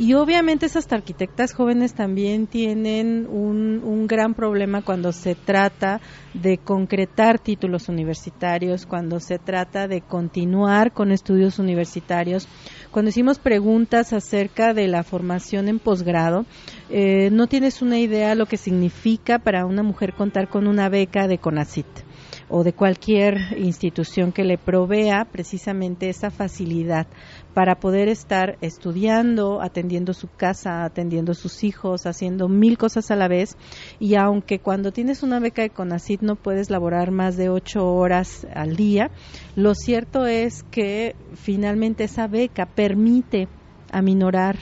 y 0.00 0.14
obviamente 0.14 0.64
esas 0.64 0.90
arquitectas 0.90 1.52
jóvenes 1.52 1.92
también 1.92 2.46
tienen 2.46 3.26
un, 3.26 4.06
gran 4.06 4.32
problema 4.32 4.80
cuando 4.80 5.12
se 5.12 5.34
trata 5.34 6.00
de 6.32 6.56
concretar 6.56 7.38
títulos 7.38 7.90
universitarios, 7.90 8.86
cuando 8.86 9.20
se 9.20 9.38
trata 9.38 9.88
de 9.88 10.00
continuar 10.00 10.92
con 10.92 11.12
estudios 11.12 11.58
universitarios. 11.58 12.48
Cuando 12.90 13.10
hicimos 13.10 13.38
preguntas 13.38 14.14
acerca 14.14 14.72
de 14.72 14.88
la 14.88 15.02
formación 15.02 15.68
en 15.68 15.78
posgrado, 15.78 16.46
eh, 16.88 17.28
no 17.30 17.46
tienes 17.46 17.82
una 17.82 17.98
idea 17.98 18.34
lo 18.34 18.46
que 18.46 18.56
significa 18.56 19.38
para 19.38 19.66
una 19.66 19.82
mujer 19.82 20.14
contar 20.14 20.48
con 20.48 20.66
una 20.66 20.88
beca 20.88 21.28
de 21.28 21.36
CONACIT 21.36 22.09
o 22.50 22.64
de 22.64 22.72
cualquier 22.72 23.56
institución 23.56 24.32
que 24.32 24.44
le 24.44 24.58
provea 24.58 25.24
precisamente 25.30 26.08
esa 26.08 26.30
facilidad 26.30 27.06
para 27.54 27.76
poder 27.76 28.08
estar 28.08 28.58
estudiando, 28.60 29.62
atendiendo 29.62 30.12
su 30.12 30.28
casa, 30.28 30.84
atendiendo 30.84 31.34
sus 31.34 31.62
hijos, 31.64 32.06
haciendo 32.06 32.48
mil 32.48 32.76
cosas 32.76 33.10
a 33.10 33.16
la 33.16 33.28
vez. 33.28 33.56
Y 33.98 34.16
aunque 34.16 34.58
cuando 34.58 34.92
tienes 34.92 35.22
una 35.22 35.40
beca 35.40 35.62
de 35.62 35.70
CONACIT 35.70 36.22
no 36.22 36.36
puedes 36.36 36.70
laborar 36.70 37.10
más 37.10 37.36
de 37.36 37.48
ocho 37.48 37.86
horas 37.86 38.46
al 38.54 38.76
día, 38.76 39.10
lo 39.54 39.74
cierto 39.74 40.26
es 40.26 40.64
que 40.70 41.14
finalmente 41.34 42.04
esa 42.04 42.26
beca 42.26 42.66
permite 42.66 43.48
aminorar 43.92 44.56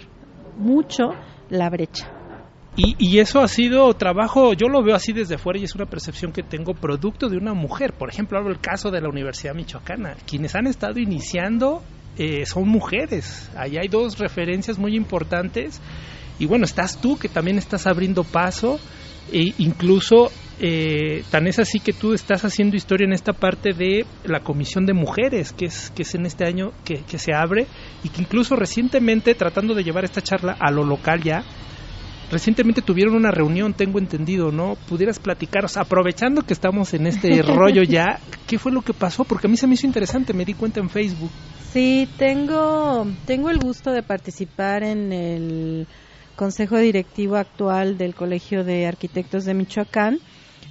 mucho 0.58 1.10
la 1.50 1.70
brecha. 1.70 2.17
Y, 2.80 2.94
y, 2.96 3.18
eso 3.18 3.40
ha 3.40 3.48
sido 3.48 3.92
trabajo, 3.94 4.52
yo 4.52 4.68
lo 4.68 4.84
veo 4.84 4.94
así 4.94 5.12
desde 5.12 5.36
fuera 5.36 5.58
y 5.58 5.64
es 5.64 5.74
una 5.74 5.86
percepción 5.86 6.30
que 6.30 6.44
tengo 6.44 6.74
producto 6.74 7.28
de 7.28 7.36
una 7.36 7.52
mujer. 7.52 7.92
Por 7.92 8.08
ejemplo, 8.08 8.38
hablo 8.38 8.52
el 8.52 8.60
caso 8.60 8.92
de 8.92 9.00
la 9.00 9.08
Universidad 9.08 9.52
Michoacana. 9.52 10.14
Quienes 10.28 10.54
han 10.54 10.68
estado 10.68 11.00
iniciando 11.00 11.82
eh, 12.16 12.46
son 12.46 12.68
mujeres. 12.68 13.50
Ahí 13.56 13.78
hay 13.78 13.88
dos 13.88 14.16
referencias 14.20 14.78
muy 14.78 14.94
importantes. 14.94 15.80
Y 16.38 16.46
bueno, 16.46 16.66
estás 16.66 17.00
tú 17.00 17.18
que 17.18 17.28
también 17.28 17.58
estás 17.58 17.88
abriendo 17.88 18.22
paso. 18.22 18.78
E 19.32 19.54
incluso 19.58 20.30
eh, 20.60 21.24
tan 21.32 21.48
es 21.48 21.58
así 21.58 21.80
que 21.80 21.92
tú 21.92 22.14
estás 22.14 22.44
haciendo 22.44 22.76
historia 22.76 23.06
en 23.06 23.12
esta 23.12 23.32
parte 23.32 23.72
de 23.72 24.06
la 24.24 24.40
comisión 24.40 24.86
de 24.86 24.94
mujeres 24.94 25.52
que 25.52 25.66
es 25.66 25.90
que 25.90 26.02
es 26.02 26.14
en 26.14 26.24
este 26.24 26.46
año 26.46 26.72
que, 26.84 27.02
que 27.02 27.18
se 27.18 27.34
abre 27.34 27.66
y 28.02 28.08
que 28.08 28.22
incluso 28.22 28.56
recientemente 28.56 29.34
tratando 29.34 29.74
de 29.74 29.84
llevar 29.84 30.04
esta 30.04 30.22
charla 30.22 30.56
a 30.58 30.70
lo 30.70 30.82
local 30.82 31.22
ya 31.22 31.44
recientemente 32.30 32.82
tuvieron 32.82 33.14
una 33.14 33.30
reunión, 33.30 33.74
tengo 33.74 33.98
entendido, 33.98 34.50
¿no? 34.50 34.76
Pudieras 34.88 35.18
platicaros, 35.18 35.76
aprovechando 35.76 36.42
que 36.42 36.52
estamos 36.52 36.94
en 36.94 37.06
este 37.06 37.42
rollo 37.42 37.82
ya, 37.82 38.20
¿qué 38.46 38.58
fue 38.58 38.72
lo 38.72 38.82
que 38.82 38.94
pasó? 38.94 39.24
Porque 39.24 39.46
a 39.46 39.50
mí 39.50 39.56
se 39.56 39.66
me 39.66 39.74
hizo 39.74 39.86
interesante, 39.86 40.32
me 40.32 40.44
di 40.44 40.54
cuenta 40.54 40.80
en 40.80 40.90
Facebook. 40.90 41.30
Sí, 41.72 42.08
tengo, 42.16 43.06
tengo 43.26 43.50
el 43.50 43.58
gusto 43.58 43.92
de 43.92 44.02
participar 44.02 44.82
en 44.82 45.12
el 45.12 45.86
Consejo 46.34 46.78
Directivo 46.78 47.36
actual 47.36 47.98
del 47.98 48.14
Colegio 48.14 48.64
de 48.64 48.86
Arquitectos 48.86 49.44
de 49.44 49.54
Michoacán 49.54 50.18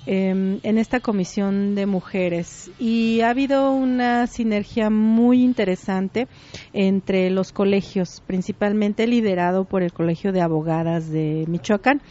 Em, 0.09 0.61
en 0.63 0.77
esta 0.77 1.01
comisión 1.01 1.75
de 1.75 1.85
mujeres. 1.85 2.71
Y 2.79 3.19
ha 3.19 3.31
habido 3.31 3.73
una 3.73 4.25
sinergia 4.27 4.89
muy 4.89 5.43
interesante 5.43 6.29
entre 6.71 7.29
los 7.29 7.51
colegios, 7.51 8.23
principalmente 8.25 9.05
liderado 9.05 9.65
por 9.65 9.83
el 9.83 9.91
Colegio 9.91 10.31
de 10.31 10.39
Abogadas 10.39 11.09
de 11.09 11.43
Michoacán. 11.49 12.01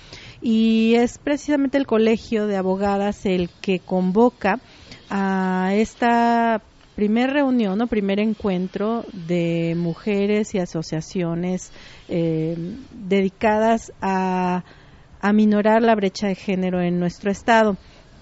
Y 0.42 0.92
es 0.96 1.16
precisamente 1.16 1.78
el 1.78 1.86
Colegio 1.86 2.46
de 2.46 2.58
Abogadas 2.58 3.24
el 3.24 3.48
que 3.62 3.78
convoca 3.78 4.60
a 5.08 5.70
esta 5.72 6.60
primer 6.96 7.30
reunión 7.30 7.80
o 7.80 7.86
primer 7.86 8.20
encuentro 8.20 9.06
de 9.26 9.74
mujeres 9.74 10.54
y 10.54 10.58
asociaciones 10.58 11.72
em, 12.08 12.76
dedicadas 12.92 13.90
a 14.02 14.64
aminorar 15.28 15.82
la 15.82 15.96
brecha 15.96 16.28
de 16.28 16.36
género 16.36 16.80
en 16.80 17.00
nuestro 17.00 17.32
estado. 17.32 17.76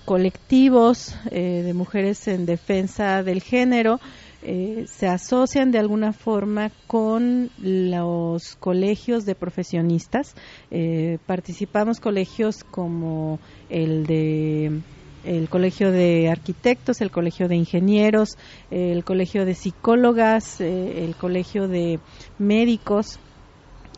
Colectivos 0.06 1.14
eh, 1.30 1.62
de 1.62 1.74
mujeres 1.74 2.28
en 2.28 2.46
defensa 2.46 3.22
del 3.22 3.42
género 3.42 4.00
eh, 4.42 4.84
se 4.86 5.06
asocian 5.08 5.70
de 5.70 5.78
alguna 5.78 6.14
forma 6.14 6.70
con 6.86 7.50
los 7.58 8.56
colegios 8.56 9.26
de 9.26 9.34
profesionistas. 9.34 10.34
Eh, 10.70 11.18
participamos 11.26 12.00
colegios 12.00 12.64
como 12.64 13.38
el 13.68 14.06
de 14.06 14.80
el 15.24 15.48
Colegio 15.48 15.90
de 15.90 16.28
Arquitectos, 16.28 17.00
el 17.00 17.10
Colegio 17.10 17.48
de 17.48 17.56
Ingenieros, 17.56 18.36
el 18.70 19.04
Colegio 19.04 19.46
de 19.46 19.54
Psicólogas, 19.54 20.60
el 20.60 21.16
Colegio 21.16 21.66
de 21.66 21.98
Médicos, 22.38 23.18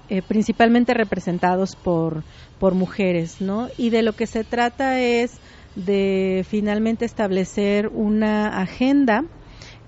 eh, 0.08 0.22
principalmente 0.22 0.94
representados 0.94 1.74
por, 1.74 2.22
por 2.58 2.74
mujeres, 2.74 3.40
¿no? 3.40 3.68
Y 3.76 3.90
de 3.90 4.02
lo 4.02 4.14
que 4.14 4.26
se 4.26 4.44
trata 4.44 5.00
es 5.00 5.38
de 5.74 6.44
finalmente 6.48 7.04
establecer 7.04 7.88
una 7.88 8.60
agenda 8.60 9.24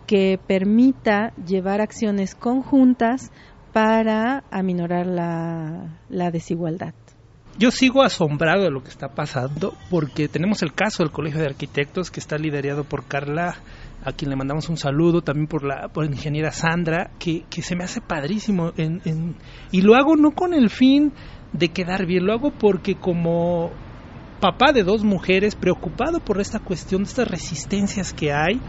que 0.06 0.38
permita 0.46 1.32
llevar 1.36 1.80
acciones 1.80 2.34
conjuntas 2.34 3.30
para 3.72 4.44
aminorar 4.50 5.06
la, 5.06 5.98
la 6.08 6.30
desigualdad. 6.30 6.94
Yo 7.58 7.72
sigo 7.72 8.02
asombrado 8.02 8.62
de 8.62 8.70
lo 8.70 8.82
que 8.84 8.88
está 8.88 9.08
pasando 9.08 9.74
porque 9.90 10.28
tenemos 10.28 10.62
el 10.62 10.74
caso 10.74 11.02
del 11.02 11.10
Colegio 11.10 11.40
de 11.40 11.46
Arquitectos 11.46 12.10
que 12.10 12.20
está 12.20 12.38
liderado 12.38 12.84
por 12.84 13.06
Carla 13.06 13.56
a 14.04 14.12
quien 14.12 14.30
le 14.30 14.36
mandamos 14.36 14.68
un 14.68 14.76
saludo, 14.76 15.22
también 15.22 15.48
por 15.48 15.64
la, 15.64 15.88
por 15.88 16.04
ingeniera 16.04 16.52
Sandra, 16.52 17.10
que, 17.18 17.44
que 17.50 17.62
se 17.62 17.74
me 17.74 17.82
hace 17.82 18.00
padrísimo. 18.00 18.72
En, 18.76 19.34
y 19.72 19.80
lo 19.82 19.96
hago 19.96 20.16
no 20.16 20.30
con 20.30 20.54
el 20.54 20.70
fin 20.70 21.12
de 21.52 21.68
quedar 21.68 22.06
bien, 22.06 22.26
lo 22.26 22.32
hago 22.32 22.50
porque 22.50 22.94
como 22.94 23.70
papá 24.40 24.72
de 24.72 24.82
dos 24.82 25.04
mujeres, 25.04 25.54
preocupado 25.54 26.20
por 26.20 26.40
esta 26.40 26.58
cuestión, 26.58 27.02
de 27.02 27.08
estas 27.08 27.28
resistencias 27.28 28.12
que 28.12 28.32
hay, 28.32 28.60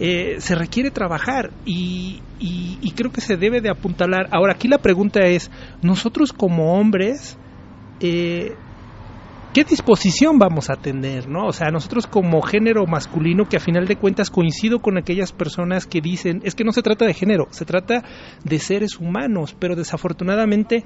eh, 0.00 0.36
se 0.40 0.54
requiere 0.54 0.90
trabajar 0.90 1.50
y, 1.64 2.20
y, 2.40 2.90
creo 2.96 3.12
que 3.12 3.20
se 3.20 3.36
debe 3.36 3.60
de 3.60 3.70
apuntalar. 3.70 4.28
Ahora, 4.32 4.54
aquí 4.54 4.68
la 4.68 4.78
pregunta 4.78 5.20
es, 5.20 5.50
nosotros 5.82 6.32
como 6.32 6.74
hombres, 6.74 7.38
eh, 8.00 8.54
qué 9.52 9.64
disposición 9.64 10.38
vamos 10.38 10.70
a 10.70 10.74
tener, 10.74 11.28
¿no? 11.28 11.46
O 11.46 11.52
sea, 11.52 11.68
nosotros 11.70 12.06
como 12.06 12.40
género 12.42 12.86
masculino, 12.86 13.44
que 13.44 13.58
a 13.58 13.60
final 13.60 13.86
de 13.86 13.96
cuentas 13.96 14.30
coincido 14.30 14.80
con 14.80 14.98
aquellas 14.98 15.32
personas 15.32 15.86
que 15.86 16.00
dicen, 16.00 16.40
es 16.42 16.54
que 16.54 16.64
no 16.64 16.72
se 16.72 16.82
trata 16.82 17.04
de 17.04 17.14
género, 17.14 17.46
se 17.50 17.64
trata 17.64 18.02
de 18.44 18.58
seres 18.58 18.98
humanos, 18.98 19.54
pero 19.58 19.76
desafortunadamente 19.76 20.84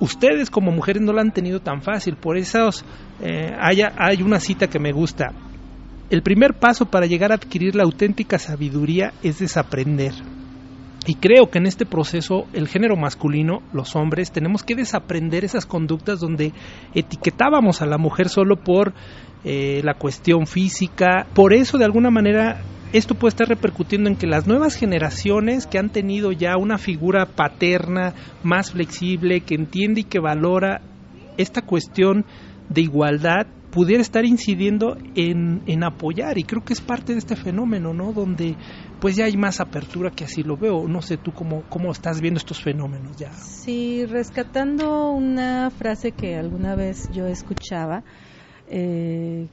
ustedes 0.00 0.50
como 0.50 0.70
mujeres 0.70 1.02
no 1.02 1.12
lo 1.12 1.20
han 1.20 1.32
tenido 1.32 1.60
tan 1.60 1.82
fácil, 1.82 2.16
por 2.16 2.36
eso 2.36 2.70
eh, 3.20 3.52
hay 3.58 4.22
una 4.22 4.40
cita 4.40 4.68
que 4.68 4.78
me 4.78 4.92
gusta. 4.92 5.32
El 6.10 6.22
primer 6.22 6.54
paso 6.54 6.86
para 6.86 7.06
llegar 7.06 7.32
a 7.32 7.34
adquirir 7.34 7.74
la 7.74 7.82
auténtica 7.82 8.38
sabiduría 8.38 9.12
es 9.22 9.38
desaprender. 9.40 10.12
Y 11.06 11.14
creo 11.14 11.50
que 11.50 11.58
en 11.58 11.66
este 11.66 11.86
proceso 11.86 12.46
el 12.52 12.68
género 12.68 12.96
masculino, 12.96 13.62
los 13.72 13.96
hombres, 13.96 14.30
tenemos 14.30 14.62
que 14.62 14.74
desaprender 14.74 15.44
esas 15.44 15.64
conductas 15.64 16.20
donde 16.20 16.52
etiquetábamos 16.94 17.82
a 17.82 17.86
la 17.86 17.98
mujer 17.98 18.28
solo 18.28 18.56
por 18.56 18.92
eh, 19.44 19.80
la 19.84 19.94
cuestión 19.94 20.46
física. 20.46 21.26
Por 21.34 21.54
eso, 21.54 21.78
de 21.78 21.84
alguna 21.84 22.10
manera, 22.10 22.60
esto 22.92 23.14
puede 23.14 23.30
estar 23.30 23.48
repercutiendo 23.48 24.08
en 24.08 24.16
que 24.16 24.26
las 24.26 24.46
nuevas 24.46 24.74
generaciones 24.74 25.66
que 25.66 25.78
han 25.78 25.90
tenido 25.90 26.32
ya 26.32 26.56
una 26.56 26.78
figura 26.78 27.26
paterna 27.26 28.14
más 28.42 28.72
flexible, 28.72 29.40
que 29.40 29.54
entiende 29.54 30.00
y 30.00 30.04
que 30.04 30.20
valora 30.20 30.80
esta 31.36 31.62
cuestión 31.62 32.24
de 32.68 32.82
igualdad, 32.82 33.46
pudiera 33.70 34.00
estar 34.00 34.24
incidiendo 34.24 34.96
en, 35.14 35.62
en, 35.66 35.84
apoyar 35.84 36.38
y 36.38 36.44
creo 36.44 36.64
que 36.64 36.72
es 36.72 36.80
parte 36.80 37.12
de 37.12 37.18
este 37.18 37.36
fenómeno, 37.36 37.92
¿no? 37.92 38.12
Donde 38.12 38.56
pues 38.98 39.16
ya 39.16 39.26
hay 39.26 39.36
más 39.36 39.60
apertura 39.60 40.10
que 40.10 40.24
así 40.24 40.42
lo 40.42 40.56
veo. 40.56 40.88
No 40.88 41.02
sé 41.02 41.16
tú 41.18 41.32
cómo, 41.32 41.62
cómo 41.68 41.92
estás 41.92 42.20
viendo 42.20 42.38
estos 42.38 42.62
fenómenos 42.62 43.16
ya. 43.16 43.30
Sí, 43.32 44.06
rescatando 44.06 45.10
una 45.10 45.70
frase 45.70 46.12
que 46.12 46.36
alguna 46.36 46.74
vez 46.74 47.10
yo 47.12 47.26
escuchaba, 47.26 48.02
eh, 48.68 49.46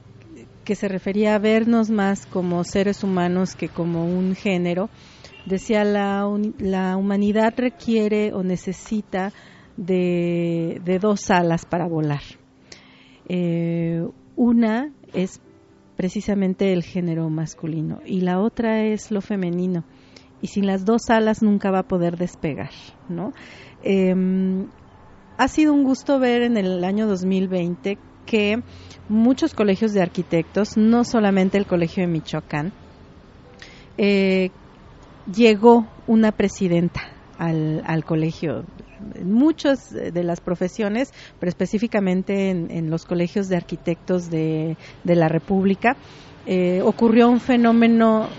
que 0.65 0.75
se 0.75 0.89
refería 0.89 1.35
a 1.35 1.39
vernos 1.39 1.89
más 1.89 2.25
como 2.25 2.63
seres 2.65 3.03
humanos 3.03 3.55
que 3.55 3.69
como 3.69 4.05
un 4.05 4.35
género, 4.35 4.89
decía 5.45 5.85
la, 5.85 6.27
la 6.57 6.97
humanidad 6.97 7.53
requiere 7.55 8.33
o 8.33 8.43
necesita 8.43 9.31
de, 9.77 10.81
de 10.83 10.99
dos 10.99 11.29
alas 11.29 11.65
para 11.65 11.87
volar 11.87 12.21
eh, 13.27 14.05
una 14.35 14.91
es 15.13 15.41
precisamente 15.95 16.73
el 16.73 16.83
género 16.83 17.29
masculino 17.29 18.01
y 18.05 18.21
la 18.21 18.39
otra 18.39 18.83
es 18.83 19.11
lo 19.11 19.21
femenino. 19.21 19.83
Y 20.41 20.47
sin 20.47 20.67
las 20.67 20.85
dos 20.85 21.09
alas 21.09 21.41
nunca 21.41 21.71
va 21.71 21.79
a 21.79 21.87
poder 21.87 22.17
despegar, 22.17 22.71
¿no? 23.09 23.31
Em, 23.83 24.67
ha 25.37 25.47
sido 25.47 25.73
un 25.73 25.83
gusto 25.83 26.19
ver 26.19 26.43
en 26.43 26.57
el 26.57 26.83
año 26.83 27.07
2020 27.07 27.97
que 28.25 28.61
muchos 29.09 29.53
colegios 29.53 29.93
de 29.93 30.01
arquitectos, 30.01 30.77
no 30.77 31.03
solamente 31.03 31.57
el 31.57 31.65
Colegio 31.65 32.03
de 32.03 32.07
Michoacán, 32.07 32.73
eh, 33.97 34.49
llegó 35.33 35.87
una 36.07 36.31
presidenta 36.31 37.01
al, 37.37 37.83
al 37.85 38.03
colegio. 38.03 38.65
Muchas 39.23 39.91
de 39.91 40.23
las 40.23 40.39
profesiones, 40.39 41.13
pero 41.39 41.49
específicamente 41.49 42.49
en, 42.49 42.89
los 42.89 43.05
colegios 43.05 43.49
de 43.49 43.57
arquitectos 43.57 44.29
de, 44.29 44.77
la 45.03 45.27
República, 45.27 45.97
eh, 46.45 46.81
ocurrió 46.81 47.27
un 47.27 47.39
fenómeno 47.39 48.29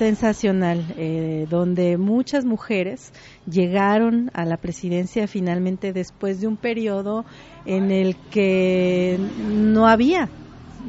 sensacional, 0.00 0.82
eh, 0.96 1.44
donde 1.50 1.98
muchas 1.98 2.46
mujeres 2.46 3.12
llegaron 3.44 4.30
a 4.32 4.46
la 4.46 4.56
presidencia 4.56 5.28
finalmente 5.28 5.92
después 5.92 6.40
de 6.40 6.46
un 6.46 6.56
periodo 6.56 7.26
en 7.66 7.90
el 7.90 8.16
que 8.30 9.18
no 9.18 9.86
había 9.86 10.30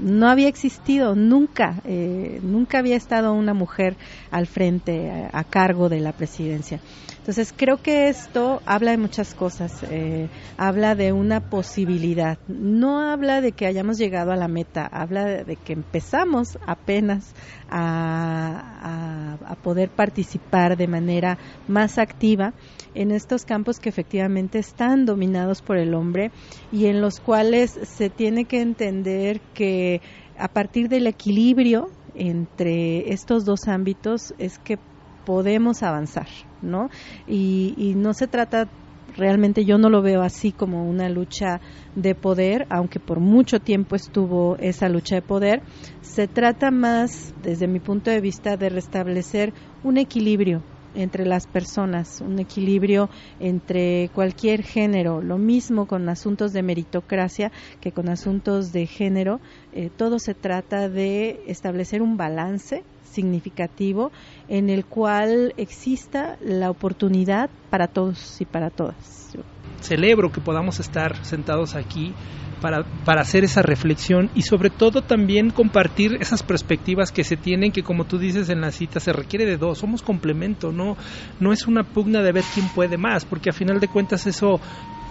no 0.02 0.28
había 0.30 0.48
existido 0.48 1.16
nunca, 1.16 1.82
eh, 1.86 2.40
nunca 2.44 2.80
había 2.80 2.96
estado 2.96 3.34
una 3.34 3.54
mujer 3.54 3.96
al 4.32 4.48
frente, 4.48 5.30
a, 5.32 5.44
cargo 5.44 5.90
de 5.90 6.00
la 6.00 6.12
presidencia. 6.12 6.80
Entonces 7.18 7.54
creo 7.56 7.78
que 7.78 8.10
esto 8.10 8.62
habla 8.66 8.92
de 8.92 8.98
muchas 8.98 9.36
cosas, 9.36 9.84
eh, 9.92 10.28
habla 10.58 10.96
de 10.96 11.12
una 11.14 11.40
posibilidad, 11.40 12.40
no 12.48 13.00
habla 13.00 13.42
de 13.42 13.52
que 13.52 13.68
hayamos 13.68 14.00
llegado 14.00 14.32
a 14.32 14.36
la 14.36 14.48
meta, 14.48 14.88
habla 14.88 15.26
de, 15.26 15.56
que 15.56 15.74
empezamos 15.74 16.58
apenas 16.66 17.36
a, 17.70 19.38
a, 19.46 19.56
poder 19.56 19.92
participar 19.92 20.78
de 20.78 20.88
manera 20.88 21.38
más 21.68 22.00
activa 22.00 22.54
en 22.94 23.12
estos 23.12 23.44
campos 23.44 23.78
que 23.80 23.90
efectivamente 23.90 24.60
están 24.60 25.06
dominados 25.06 25.62
por 25.62 25.78
el 25.78 25.94
hombre 25.94 26.32
y 26.72 26.88
en 26.88 27.02
los 27.02 27.20
cuales 27.20 27.72
se 27.84 28.10
tiene 28.10 28.46
que 28.46 28.62
entender 28.62 29.42
que 29.54 30.02
a 30.38 30.48
partir 30.48 30.90
del 30.90 31.08
equilibrio 31.08 31.88
entre 32.14 33.12
estos 33.14 33.46
dos 33.46 33.68
ámbitos 33.68 34.34
es 34.38 34.58
que 34.58 34.78
podemos 35.26 35.84
avanzar, 35.84 36.28
¿no? 36.62 36.90
Y, 37.28 37.74
y 37.78 37.96
no 37.96 38.14
se 38.14 38.28
trata 38.28 38.70
realmente 39.16 39.66
yo 39.66 39.78
no 39.78 39.90
lo 39.90 40.02
veo 40.02 40.22
así 40.22 40.52
como 40.52 40.90
una 40.90 41.10
lucha 41.10 41.60
de 41.96 42.16
poder, 42.16 42.66
aunque 42.70 43.00
por 43.00 43.20
mucho 43.20 43.60
tiempo 43.60 43.96
estuvo 43.96 44.58
esa 44.58 44.90
lucha 44.90 45.16
de 45.16 45.22
poder. 45.22 45.64
Se 46.02 46.28
trata 46.28 46.72
más, 46.72 47.34
desde 47.36 47.68
mi 47.68 47.80
punto 47.80 48.10
de 48.10 48.22
vista, 48.22 48.58
de 48.58 48.70
restablecer 48.70 49.54
un 49.84 49.98
equilibrio 49.98 50.64
entre 50.96 51.26
las 51.26 51.48
personas, 51.48 52.22
un 52.22 52.40
equilibrio 52.40 53.10
entre 53.40 54.10
cualquier 54.14 54.64
género, 54.64 55.22
lo 55.22 55.38
mismo 55.38 55.86
con 55.86 56.08
asuntos 56.10 56.54
de 56.54 56.64
meritocracia 56.64 57.52
que 57.80 57.92
con 57.92 58.10
asuntos 58.10 58.72
de 58.72 58.88
género, 58.88 59.40
eh, 59.74 59.90
todo 59.96 60.20
se 60.20 60.34
trata 60.34 60.90
de 60.90 61.44
establecer 61.48 62.02
un 62.02 62.18
balance 62.18 62.84
significativo 63.04 64.12
en 64.48 64.70
el 64.70 64.86
cual 64.86 65.54
exista 65.58 66.38
la 66.42 66.70
oportunidad 66.70 67.50
para 67.70 67.88
todos 67.88 68.40
y 68.40 68.46
para 68.46 68.70
todas. 68.70 69.36
Celebro 69.82 70.32
que 70.32 70.42
podamos 70.42 70.80
estar 70.80 71.26
sentados 71.26 71.76
aquí 71.76 72.14
para, 72.62 72.84
para, 73.06 73.22
hacer 73.22 73.44
esa 73.44 73.62
reflexión 73.62 74.30
y 74.36 74.44
sobre 74.44 74.70
todo 74.70 75.02
también 75.02 75.50
compartir 75.50 76.18
esas 76.22 76.44
perspectivas 76.44 77.12
que 77.12 77.24
se 77.24 77.36
tienen 77.36 77.72
que 77.72 77.84
como 77.84 78.06
tú 78.06 78.18
dices 78.18 78.50
en 78.50 78.62
la 78.62 78.72
cita 78.72 79.00
se 79.00 79.12
requiere 79.12 79.46
de 79.46 79.58
dos, 79.58 79.80
somos 79.80 80.02
complemento, 80.02 80.72
no, 80.72 80.96
no 81.40 81.52
es 81.52 81.68
una 81.68 81.84
pugna 81.84 82.22
de 82.22 82.32
ver 82.32 82.44
quién 82.54 82.68
puede 82.70 82.98
más, 82.98 83.26
porque 83.26 83.50
a 83.50 83.54
final 83.54 83.80
de 83.80 83.88
cuentas 83.88 84.28
eso 84.28 84.60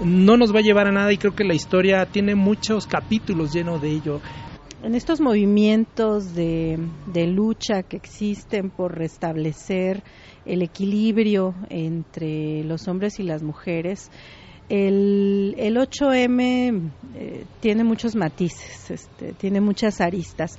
no 0.05 0.37
nos 0.37 0.55
va 0.55 0.61
a 0.61 0.63
llevar 0.63 0.87
a 0.87 0.93
nada 0.93 1.13
y 1.13 1.19
creo 1.19 1.35
que 1.35 1.45
la 1.45 1.55
historia 1.55 2.07
tiene 2.07 2.35
muchos 2.35 2.87
capítulos 2.87 3.53
llenos 3.53 3.83
de 3.83 3.91
ello. 3.91 4.21
En 4.83 4.95
estos 4.95 5.21
movimientos 5.21 6.35
de, 6.35 6.79
lucha 7.15 7.83
que 7.83 7.99
existen 7.99 8.71
por 8.71 8.97
restablecer 8.97 10.03
el 10.47 10.63
equilibrio 10.63 11.55
entre 11.69 12.65
los 12.65 12.89
hombres 12.89 13.21
y 13.21 13.25
las 13.25 13.43
mujeres, 13.43 14.11
el, 14.71 15.77
8M 15.77 16.91
eh, 17.17 17.45
tiene 17.61 17.85
muchos 17.85 18.15
matices, 18.15 18.91
este, 18.91 19.33
tiene 19.33 19.61
muchas 19.61 20.01
aristas. 20.01 20.59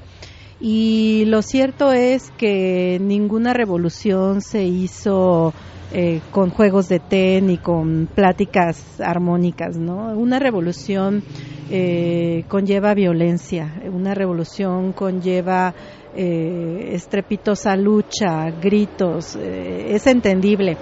Y 0.60 1.24
lo 1.26 1.42
cierto 1.42 1.92
es 1.92 2.30
que 2.38 3.00
ninguna 3.02 3.54
revolución 3.54 4.42
se 4.42 4.64
hizo 4.64 5.54
eh, 5.94 6.22
con 6.32 6.52
juegos 6.52 6.88
de 6.88 7.00
té 7.00 7.42
ni 7.42 7.58
con 7.58 8.08
pláticas 8.16 9.02
armónicas, 9.02 9.78
¿no? 9.78 10.18
Una 10.18 10.40
revolución 10.40 11.22
eh, 11.70 12.46
conlleva 12.48 12.94
violencia, 12.94 13.82
una 13.92 14.14
revolución 14.14 14.94
conlleva 14.94 15.74
eh, 16.16 16.92
estrepitosa 16.94 17.76
lucha, 17.76 18.52
gritos, 18.52 19.36
es 19.36 20.08
entendible. 20.08 20.78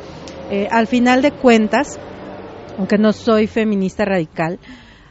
al 0.70 0.86
final 0.86 1.24
de 1.24 1.32
cuentas, 1.32 2.00
aunque 2.80 2.98
no 2.98 3.12
soy 3.12 3.46
feminista 3.46 4.06
radical, 4.06 4.58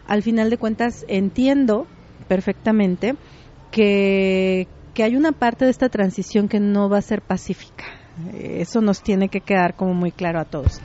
al 0.07 0.22
final 0.22 0.48
de 0.48 0.57
cuentas 0.57 1.04
entiendo 1.07 1.87
perfectamente 2.26 3.14
que, 3.70 4.66
que 4.94 5.02
hay 5.02 5.16
una 5.16 5.33
parte 5.33 5.66
de 5.66 5.70
esta 5.70 5.90
transición 5.90 6.48
que 6.48 6.61
no 6.61 6.88
va 6.88 6.96
a 6.96 7.02
ser 7.02 7.20
pacífica 7.20 7.85
eso 8.35 8.81
nos 8.81 9.02
tiene 9.02 9.28
que 9.28 9.40
quedar 9.40 9.74
como 9.74 9.94
muy 9.94 10.12
claro 10.12 10.40
a 10.40 10.44
todos. 10.44 10.81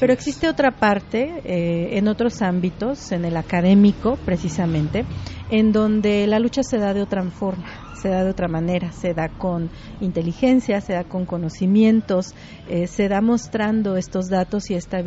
Pero 0.00 0.12
existe 0.12 0.48
otra 0.48 0.72
parte, 0.72 1.40
eh, 1.44 1.98
en 1.98 2.08
otros 2.08 2.42
ámbitos, 2.42 3.12
en 3.12 3.24
el 3.24 3.36
académico 3.36 4.18
precisamente, 4.24 5.04
en 5.50 5.72
donde 5.72 6.26
la 6.26 6.38
lucha 6.38 6.62
se 6.62 6.78
da 6.78 6.92
de 6.92 7.02
otra 7.02 7.22
forma, 7.30 7.64
se 7.94 8.08
da 8.08 8.24
de 8.24 8.30
otra 8.30 8.48
manera, 8.48 8.92
se 8.92 9.14
da 9.14 9.28
con 9.28 9.70
inteligencia, 10.00 10.80
se 10.80 10.92
da 10.92 11.04
con 11.04 11.24
conocimientos, 11.24 12.34
eh, 12.68 12.86
se 12.86 13.08
da 13.08 13.20
mostrando 13.20 13.96
estos 13.96 14.26
datos 14.26 14.70
y 14.70 14.74
esta, 14.74 14.98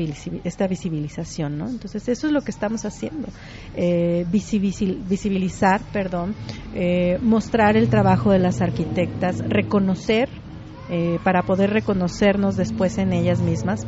esta 0.44 0.68
visibilización, 0.68 1.58
¿no? 1.58 1.68
Entonces 1.68 2.08
eso 2.08 2.28
es 2.28 2.34
lo 2.34 2.42
que 2.42 2.52
estamos 2.52 2.84
haciendo, 2.84 3.28
eh, 3.76 4.26
visibilizar, 4.32 5.82
perdón, 5.92 6.36
mostrar 7.22 7.78
el 7.78 7.90
trabajo 7.90 8.32
de 8.32 8.40
las 8.40 8.62
arquitectas, 8.62 9.38
reconocer 9.48 10.30
eh, 10.92 11.20
para 11.24 11.44
poder 11.44 11.70
reconocernos 11.70 12.58
después 12.58 12.98
en 12.98 13.14
ellas 13.14 13.42
mismas 13.42 13.86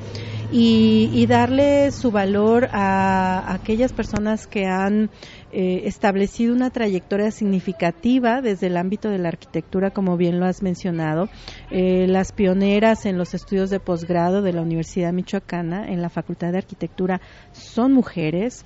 y, 0.51 1.25
darle 1.25 1.91
su 1.91 2.11
valor 2.11 2.67
a, 2.73 3.53
aquellas 3.53 3.91
personas 3.91 4.45
que 4.45 4.65
han 4.65 5.09
eh, 5.51 5.81
establecido 5.85 6.53
una 6.53 6.69
trayectoria 6.69 7.31
significativa 7.31 8.41
desde 8.41 8.67
el 8.67 8.77
ámbito 8.77 9.09
de 9.09 9.17
la 9.17 9.29
arquitectura, 9.29 9.89
como 9.89 10.15
bien 10.15 10.39
lo 10.39 10.45
has 10.45 10.61
mencionado, 10.61 11.27
eh, 11.71 12.05
las 12.07 12.33
pioneras 12.33 13.07
en 13.07 13.17
los 13.17 13.33
estudios 13.33 13.71
de 13.71 13.79
posgrado 13.79 14.43
de 14.43 14.53
la 14.53 14.61
Universidad 14.61 15.11
Michoacana 15.11 15.87
en 15.87 16.03
la 16.03 16.09
Facultad 16.09 16.51
de 16.51 16.59
Arquitectura 16.59 17.19
son 17.51 17.93
mujeres, 17.93 18.63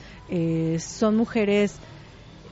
son 0.79 1.15
mujeres 1.15 1.79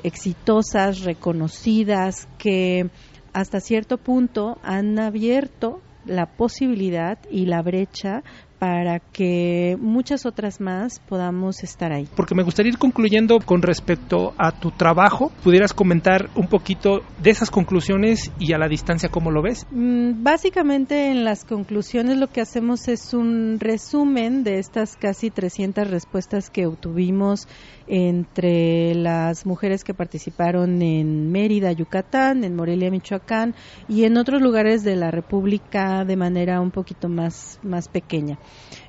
exitosas, 0.04 1.02
reconocidas, 1.02 2.28
que 2.38 2.90
hasta 3.34 3.60
cierto 3.60 3.98
punto 3.98 4.58
han 4.64 5.00
abierto 5.00 5.82
la 6.06 6.26
posibilidad 6.26 7.18
y 7.32 7.46
la 7.46 7.62
brecha 7.62 8.24
para 8.60 9.00
que 9.00 9.78
muchas 9.80 10.26
otras 10.26 10.62
más 10.62 11.00
podamos 11.00 11.64
estar 11.64 11.92
ahí. 11.92 12.08
Porque 12.16 12.36
me 12.36 12.44
gustaría 12.44 12.72
ir 12.72 12.78
concluyendo 12.78 13.40
con 13.40 13.62
respecto 13.62 14.34
a 14.38 14.52
tu 14.52 14.72
trabajo. 14.72 15.32
¿Pudieras 15.44 15.74
comentar 15.74 16.30
un 16.36 16.48
poquito 16.48 17.02
de 17.22 17.30
esas 17.30 17.52
conclusiones 17.52 18.32
y 18.40 18.54
a 18.54 18.58
la 18.58 18.68
distancia 18.68 19.10
cómo 19.10 19.32
lo 19.32 19.42
ves? 19.42 19.66
Mm, 19.72 20.24
básicamente 20.24 21.12
en 21.12 21.26
las 21.26 21.46
conclusiones 21.46 22.18
lo 22.18 22.28
que 22.28 22.42
hacemos 22.42 22.88
es 22.88 23.14
un 23.14 23.60
resumen 23.60 24.44
de 24.44 24.60
estas 24.60 24.96
casi 24.96 25.30
300 25.30 25.90
respuestas 25.90 26.50
que 26.50 26.66
obtuvimos 26.66 27.48
entre 27.88 28.96
las 28.96 29.46
mujeres 29.46 29.84
que 29.84 29.94
participaron 29.94 30.82
en 30.82 31.32
Mérida, 31.32 31.72
Yucatán, 31.72 32.44
en 32.44 32.56
Morelia, 32.56 32.90
Michoacán 32.90 33.56
y 33.88 34.06
en 34.06 34.18
otros 34.18 34.42
lugares 34.42 34.84
de 34.84 34.96
la 34.96 35.12
República 35.12 36.06
de 36.06 36.16
manera 36.16 36.62
un 36.62 36.72
poquito 36.72 37.10
más, 37.10 37.60
más 37.62 37.88
pequeña. 37.88 38.38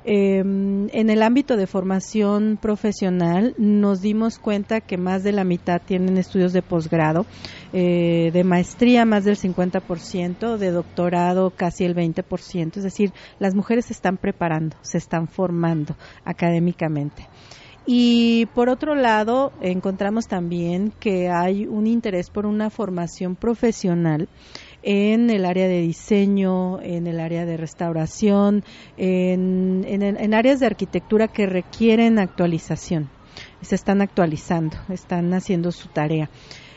Em, 0.03 0.87
en 0.91 1.09
el 1.09 1.23
ámbito 1.23 1.57
de 1.57 1.65
formación 1.65 2.59
profesional 2.61 3.55
nos 3.57 4.01
dimos 4.01 4.37
cuenta 4.37 4.79
que 4.79 4.97
más 4.97 5.23
de 5.23 5.31
la 5.31 5.43
mitad 5.43 5.81
tienen 5.83 6.17
estudios 6.17 6.53
de 6.53 6.61
posgrado, 6.61 7.25
eh, 7.73 8.29
de 8.31 8.43
maestría 8.43 9.05
más 9.05 9.25
del 9.25 9.35
50%, 9.35 10.57
de 10.57 10.71
doctorado 10.71 11.49
casi 11.49 11.85
el 11.85 11.95
20%, 11.95 12.77
es 12.77 12.83
decir, 12.83 13.13
las 13.39 13.55
mujeres 13.55 13.85
se 13.85 13.93
están 13.93 14.17
preparando, 14.17 14.77
se 14.81 14.99
están 14.99 15.27
formando 15.27 15.95
académicamente. 16.23 17.27
Y 17.87 18.47
por 18.55 18.69
otro 18.69 18.95
lado, 18.95 19.51
encontramos 19.61 20.27
también 20.27 20.91
que 20.99 21.29
hay 21.29 21.67
un 21.67 21.85
interés 21.85 22.31
por 22.31 22.47
una 22.47 22.71
formación 22.71 23.35
profesional 23.35 24.27
en 24.85 25.31
el 25.31 25.45
área 25.45 25.67
de 25.67 25.81
diseño, 25.81 26.79
en 26.79 27.07
el 27.07 27.19
área 27.19 27.43
de 27.45 27.57
restauración, 27.57 28.63
en, 28.97 30.33
áreas 30.33 30.59
de 30.59 30.67
arquitectura 30.67 31.27
que 31.27 31.47
requieren 31.47 32.19
actualización. 32.19 33.09
Se 33.61 33.73
están 33.73 34.01
actualizando, 34.01 34.77
están 34.89 35.33
haciendo 35.33 35.71
su 35.71 35.89
tarea. 35.89 36.29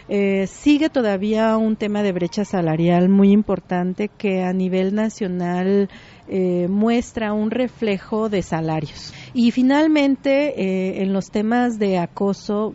Eh, 0.09 0.47
sigue 0.47 0.89
todavía 0.89 1.59
un 1.59 1.77
tema 1.77 2.03
de 2.03 2.13
brecha 2.13 2.47
salarial 2.47 3.11
muy 3.11 3.31
importante 3.31 4.09
que 4.09 4.43
a 4.43 4.55
nivel 4.55 4.95
nacional 4.95 5.91
eh, 6.29 6.67
muestra 6.67 7.35
un 7.35 7.51
reflejo 7.51 8.31
de 8.31 8.41
salarios. 8.41 9.13
Y 9.35 9.51
finalmente, 9.51 10.59
eh, 10.59 11.03
en 11.03 11.13
los 11.13 11.31
temas 11.31 11.79
de 11.79 11.99
acoso, 11.99 12.75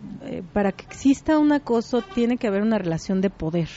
para 0.53 0.73
que 0.73 0.85
exista 0.85 1.39
un 1.39 1.53
acoso 1.53 2.03
tiene 2.13 2.37
que 2.37 2.45
haber 2.45 2.61
una 2.61 2.77
relación 2.77 3.19
de 3.19 3.31
poder. 3.31 3.69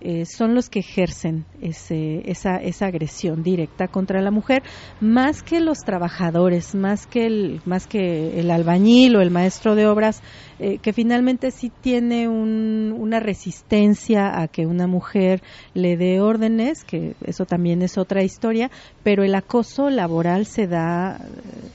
Eh, 0.00 0.24
son 0.26 0.54
los 0.54 0.68
que 0.68 0.80
ejercen 0.80 1.46
esa, 1.60 2.56
esa 2.56 2.86
agresión 2.86 3.42
directa 3.42 3.88
contra 3.88 4.20
la 4.20 4.30
mujer, 4.30 4.62
más 5.00 5.42
que 5.42 5.60
los 5.60 5.78
trabajadores, 5.78 6.74
más 6.74 7.06
que 7.06 7.26
el, 7.26 7.60
más 7.64 7.86
que 7.86 8.38
el 8.38 8.50
albañil 8.50 9.16
o 9.16 9.22
el 9.22 9.30
maestro 9.30 9.74
de 9.74 9.86
obras, 9.86 10.22
eh, 10.58 10.78
que 10.78 10.92
finalmente 10.92 11.50
sí 11.50 11.72
tiene 11.80 12.28
una 12.28 13.20
resistencia 13.20 14.40
a 14.40 14.48
que 14.48 14.66
una 14.66 14.86
mujer 14.86 15.42
le 15.74 15.96
dé 15.96 16.20
órdenes, 16.20 16.84
que 16.84 17.14
eso 17.24 17.46
también 17.46 17.82
es 17.82 17.96
otra 17.96 18.22
historia, 18.22 18.70
pero 19.02 19.24
el 19.24 19.34
acoso 19.34 19.88
laboral 19.88 20.46
se 20.46 20.66
da 20.66 21.18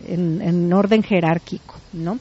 en, 0.08 0.42
en 0.42 0.72
orden 0.74 1.02
jerárquico, 1.02 1.76
¿no? 1.94 2.20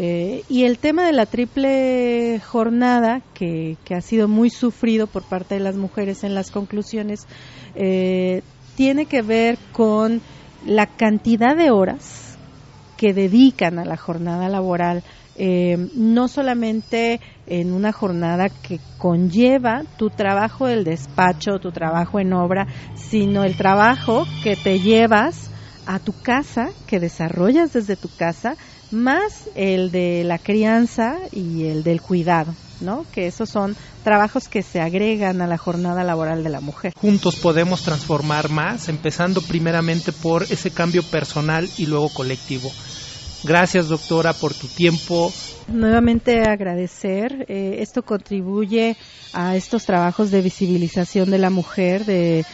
Eh, 0.00 0.44
y 0.48 0.62
el 0.62 0.78
tema 0.78 1.04
de 1.04 1.12
la 1.12 1.26
triple 1.26 2.40
jornada, 2.46 3.20
que, 3.34 3.76
ha 3.90 4.00
sido 4.00 4.28
muy 4.28 4.48
sufrido 4.48 5.08
por 5.08 5.24
parte 5.24 5.56
de 5.56 5.60
las 5.60 5.76
mujeres 5.76 6.22
en 6.22 6.36
las 6.36 6.52
conclusiones, 6.52 7.26
eh, 7.74 8.42
tiene 8.76 9.06
que 9.06 9.22
ver 9.22 9.58
con 9.72 10.22
la 10.64 10.86
cantidad 10.86 11.56
de 11.56 11.72
horas 11.72 12.38
que 12.96 13.12
dedican 13.12 13.80
a 13.80 13.84
la 13.84 13.96
jornada 13.96 14.48
laboral, 14.48 15.02
eh, 15.34 15.76
no 15.96 16.28
solamente 16.28 17.18
en 17.46 17.72
una 17.72 17.90
jornada 17.90 18.50
que 18.50 18.78
conlleva 18.98 19.82
tu 19.96 20.10
trabajo 20.10 20.68
del 20.68 20.84
despacho, 20.84 21.58
tu 21.58 21.72
trabajo 21.72 22.20
en 22.20 22.34
obra, 22.34 22.68
sino 22.94 23.42
el 23.42 23.56
trabajo 23.56 24.22
que 24.44 24.54
te 24.54 24.78
llevas 24.78 25.50
a 25.88 25.98
tu 25.98 26.12
casa, 26.22 26.68
que 26.86 27.00
desarrollas 27.00 27.72
desde 27.72 27.96
tu 27.96 28.08
casa, 28.14 28.56
más 28.90 29.48
el 29.54 29.90
de 29.90 30.24
la 30.24 30.38
crianza 30.38 31.16
y 31.32 31.66
el 31.66 31.82
del 31.82 32.00
cuidado, 32.00 32.54
¿no? 32.80 33.04
Que 33.12 33.26
esos 33.26 33.48
son 33.50 33.76
trabajos 34.04 34.48
que 34.48 34.62
se 34.62 34.80
agregan 34.80 35.42
a 35.42 35.46
la 35.46 35.58
jornada 35.58 36.04
laboral 36.04 36.42
de 36.42 36.50
la 36.50 36.60
mujer. 36.60 36.92
Juntos 36.96 37.36
podemos 37.36 37.82
transformar 37.82 38.48
más, 38.48 38.88
empezando 38.88 39.42
primeramente 39.42 40.12
por 40.12 40.44
ese 40.44 40.70
cambio 40.70 41.02
personal 41.02 41.68
y 41.76 41.86
luego 41.86 42.08
colectivo. 42.08 42.70
Gracias, 43.44 43.88
doctora, 43.88 44.32
por 44.32 44.52
tu 44.52 44.66
tiempo. 44.66 45.32
Nuevamente 45.68 46.42
agradecer. 46.42 47.46
Eh, 47.48 47.76
esto 47.80 48.02
contribuye 48.02 48.96
a 49.32 49.54
estos 49.54 49.84
trabajos 49.84 50.30
de 50.30 50.42
visibilización 50.42 51.30
de 51.30 51.38
la 51.38 51.50
mujer, 51.50 52.04
de, 52.04 52.44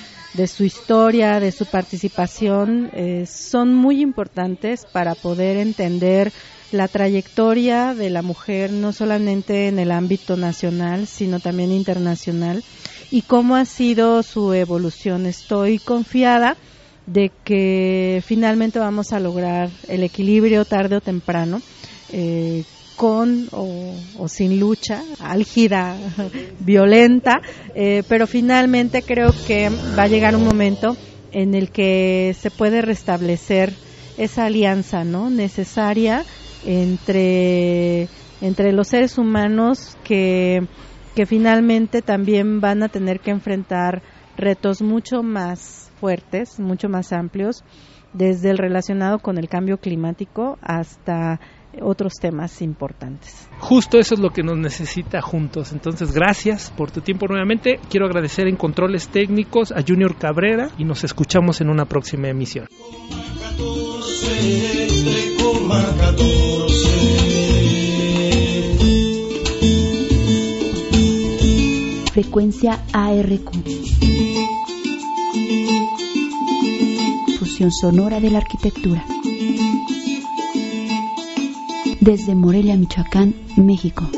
su 0.47 0.65
historia, 0.65 1.41
de 1.41 1.53
su 1.53 1.67
participación. 1.67 2.91
Eh, 2.93 3.27
son 3.27 3.73
muy 3.75 4.01
importantes 4.01 4.85
para 4.85 5.15
poder 5.15 5.57
entender 5.57 6.33
la 6.73 6.89
trayectoria 6.89 7.95
de 7.95 8.11
la 8.11 8.23
mujer, 8.23 8.73
no 8.73 8.93
solamente 8.93 9.69
en 9.69 9.79
el 9.79 9.93
ámbito 9.93 10.37
nacional, 10.37 11.07
sino 11.07 11.39
también 11.39 11.71
internacional, 11.71 12.65
y 13.11 13.23
cómo 13.23 13.55
ha 13.55 13.65
sido 13.65 14.23
su 14.25 14.53
evolución. 14.53 15.27
Estoy 15.27 15.79
confiada 15.79 16.57
de 17.07 17.31
que 17.45 18.23
finalmente 18.27 18.79
vamos 18.79 19.13
a 19.13 19.21
lograr 19.21 19.71
el 19.89 20.03
equilibrio 20.03 20.65
tarde 20.65 20.97
o 20.97 21.01
temprano, 21.01 21.63
eh, 22.11 22.65
con 22.97 23.49
o, 23.53 23.97
sin 24.29 24.59
lucha, 24.59 25.03
álgida, 25.21 25.97
violenta, 26.61 27.41
eh, 27.75 28.03
pero 28.09 28.27
finalmente 28.27 29.03
creo 29.03 29.31
que 29.47 29.71
va 29.99 30.05
a 30.05 30.09
llegar 30.09 30.37
un 30.37 30.45
momento 30.45 30.97
en 31.33 31.55
el 31.55 31.71
que 31.71 32.35
se 32.39 32.51
puede 32.51 32.81
restablecer 32.81 33.75
esa 34.17 34.45
alianza 34.45 35.05
no 35.05 35.29
necesaria 35.29 36.25
entre 36.65 38.09
entre 38.41 38.73
los 38.73 38.89
seres 38.89 39.19
humanos 39.19 39.99
que 40.05 40.61
que 41.15 41.27
finalmente 41.27 42.03
también 42.03 42.61
van 42.61 42.83
a 42.83 42.89
tener 42.89 43.21
que 43.21 43.31
enfrentar 43.31 44.03
retos 44.37 44.83
mucho 44.83 45.23
más 45.23 45.93
fuertes, 46.01 46.59
mucho 46.59 46.89
más 46.89 47.13
amplios, 47.13 47.65
desde 48.13 48.51
el 48.51 48.59
relacionado 48.59 49.19
con 49.19 49.39
el 49.39 49.49
cambio 49.49 49.79
climático 49.79 50.59
hasta 50.61 51.41
otros 51.83 52.15
temas 52.21 52.63
importantes. 52.63 53.49
Justo 53.59 53.99
eso 53.99 54.15
es 54.15 54.21
lo 54.21 54.31
que 54.31 54.43
nos 54.43 54.57
necesita 54.57 55.21
juntos. 55.21 55.73
Entonces, 55.73 56.13
gracias 56.13 56.73
por 56.77 56.91
tu 56.91 57.01
tiempo 57.01 57.27
nuevamente. 57.29 57.79
Quiero 57.89 58.07
agradecer 58.07 58.47
en 58.47 58.57
controles 58.57 59.09
técnicos 59.09 59.73
a 59.73 59.83
Junior 59.87 60.17
Cabrera 60.17 60.71
y 60.79 60.85
nos 60.85 61.05
escuchamos 61.05 61.61
en 61.61 61.71
una 61.71 61.85
próxima 61.87 62.29
emisión. 62.29 62.67
Frecuencia 72.13 72.81
ARQ. 72.93 73.51
sonora 77.71 78.21
de 78.21 78.31
la 78.31 78.39
arquitectura. 78.39 79.05
Desde 82.05 82.35
Morelia, 82.35 82.77
Michoacán, 82.77 83.33
México. 83.57 84.11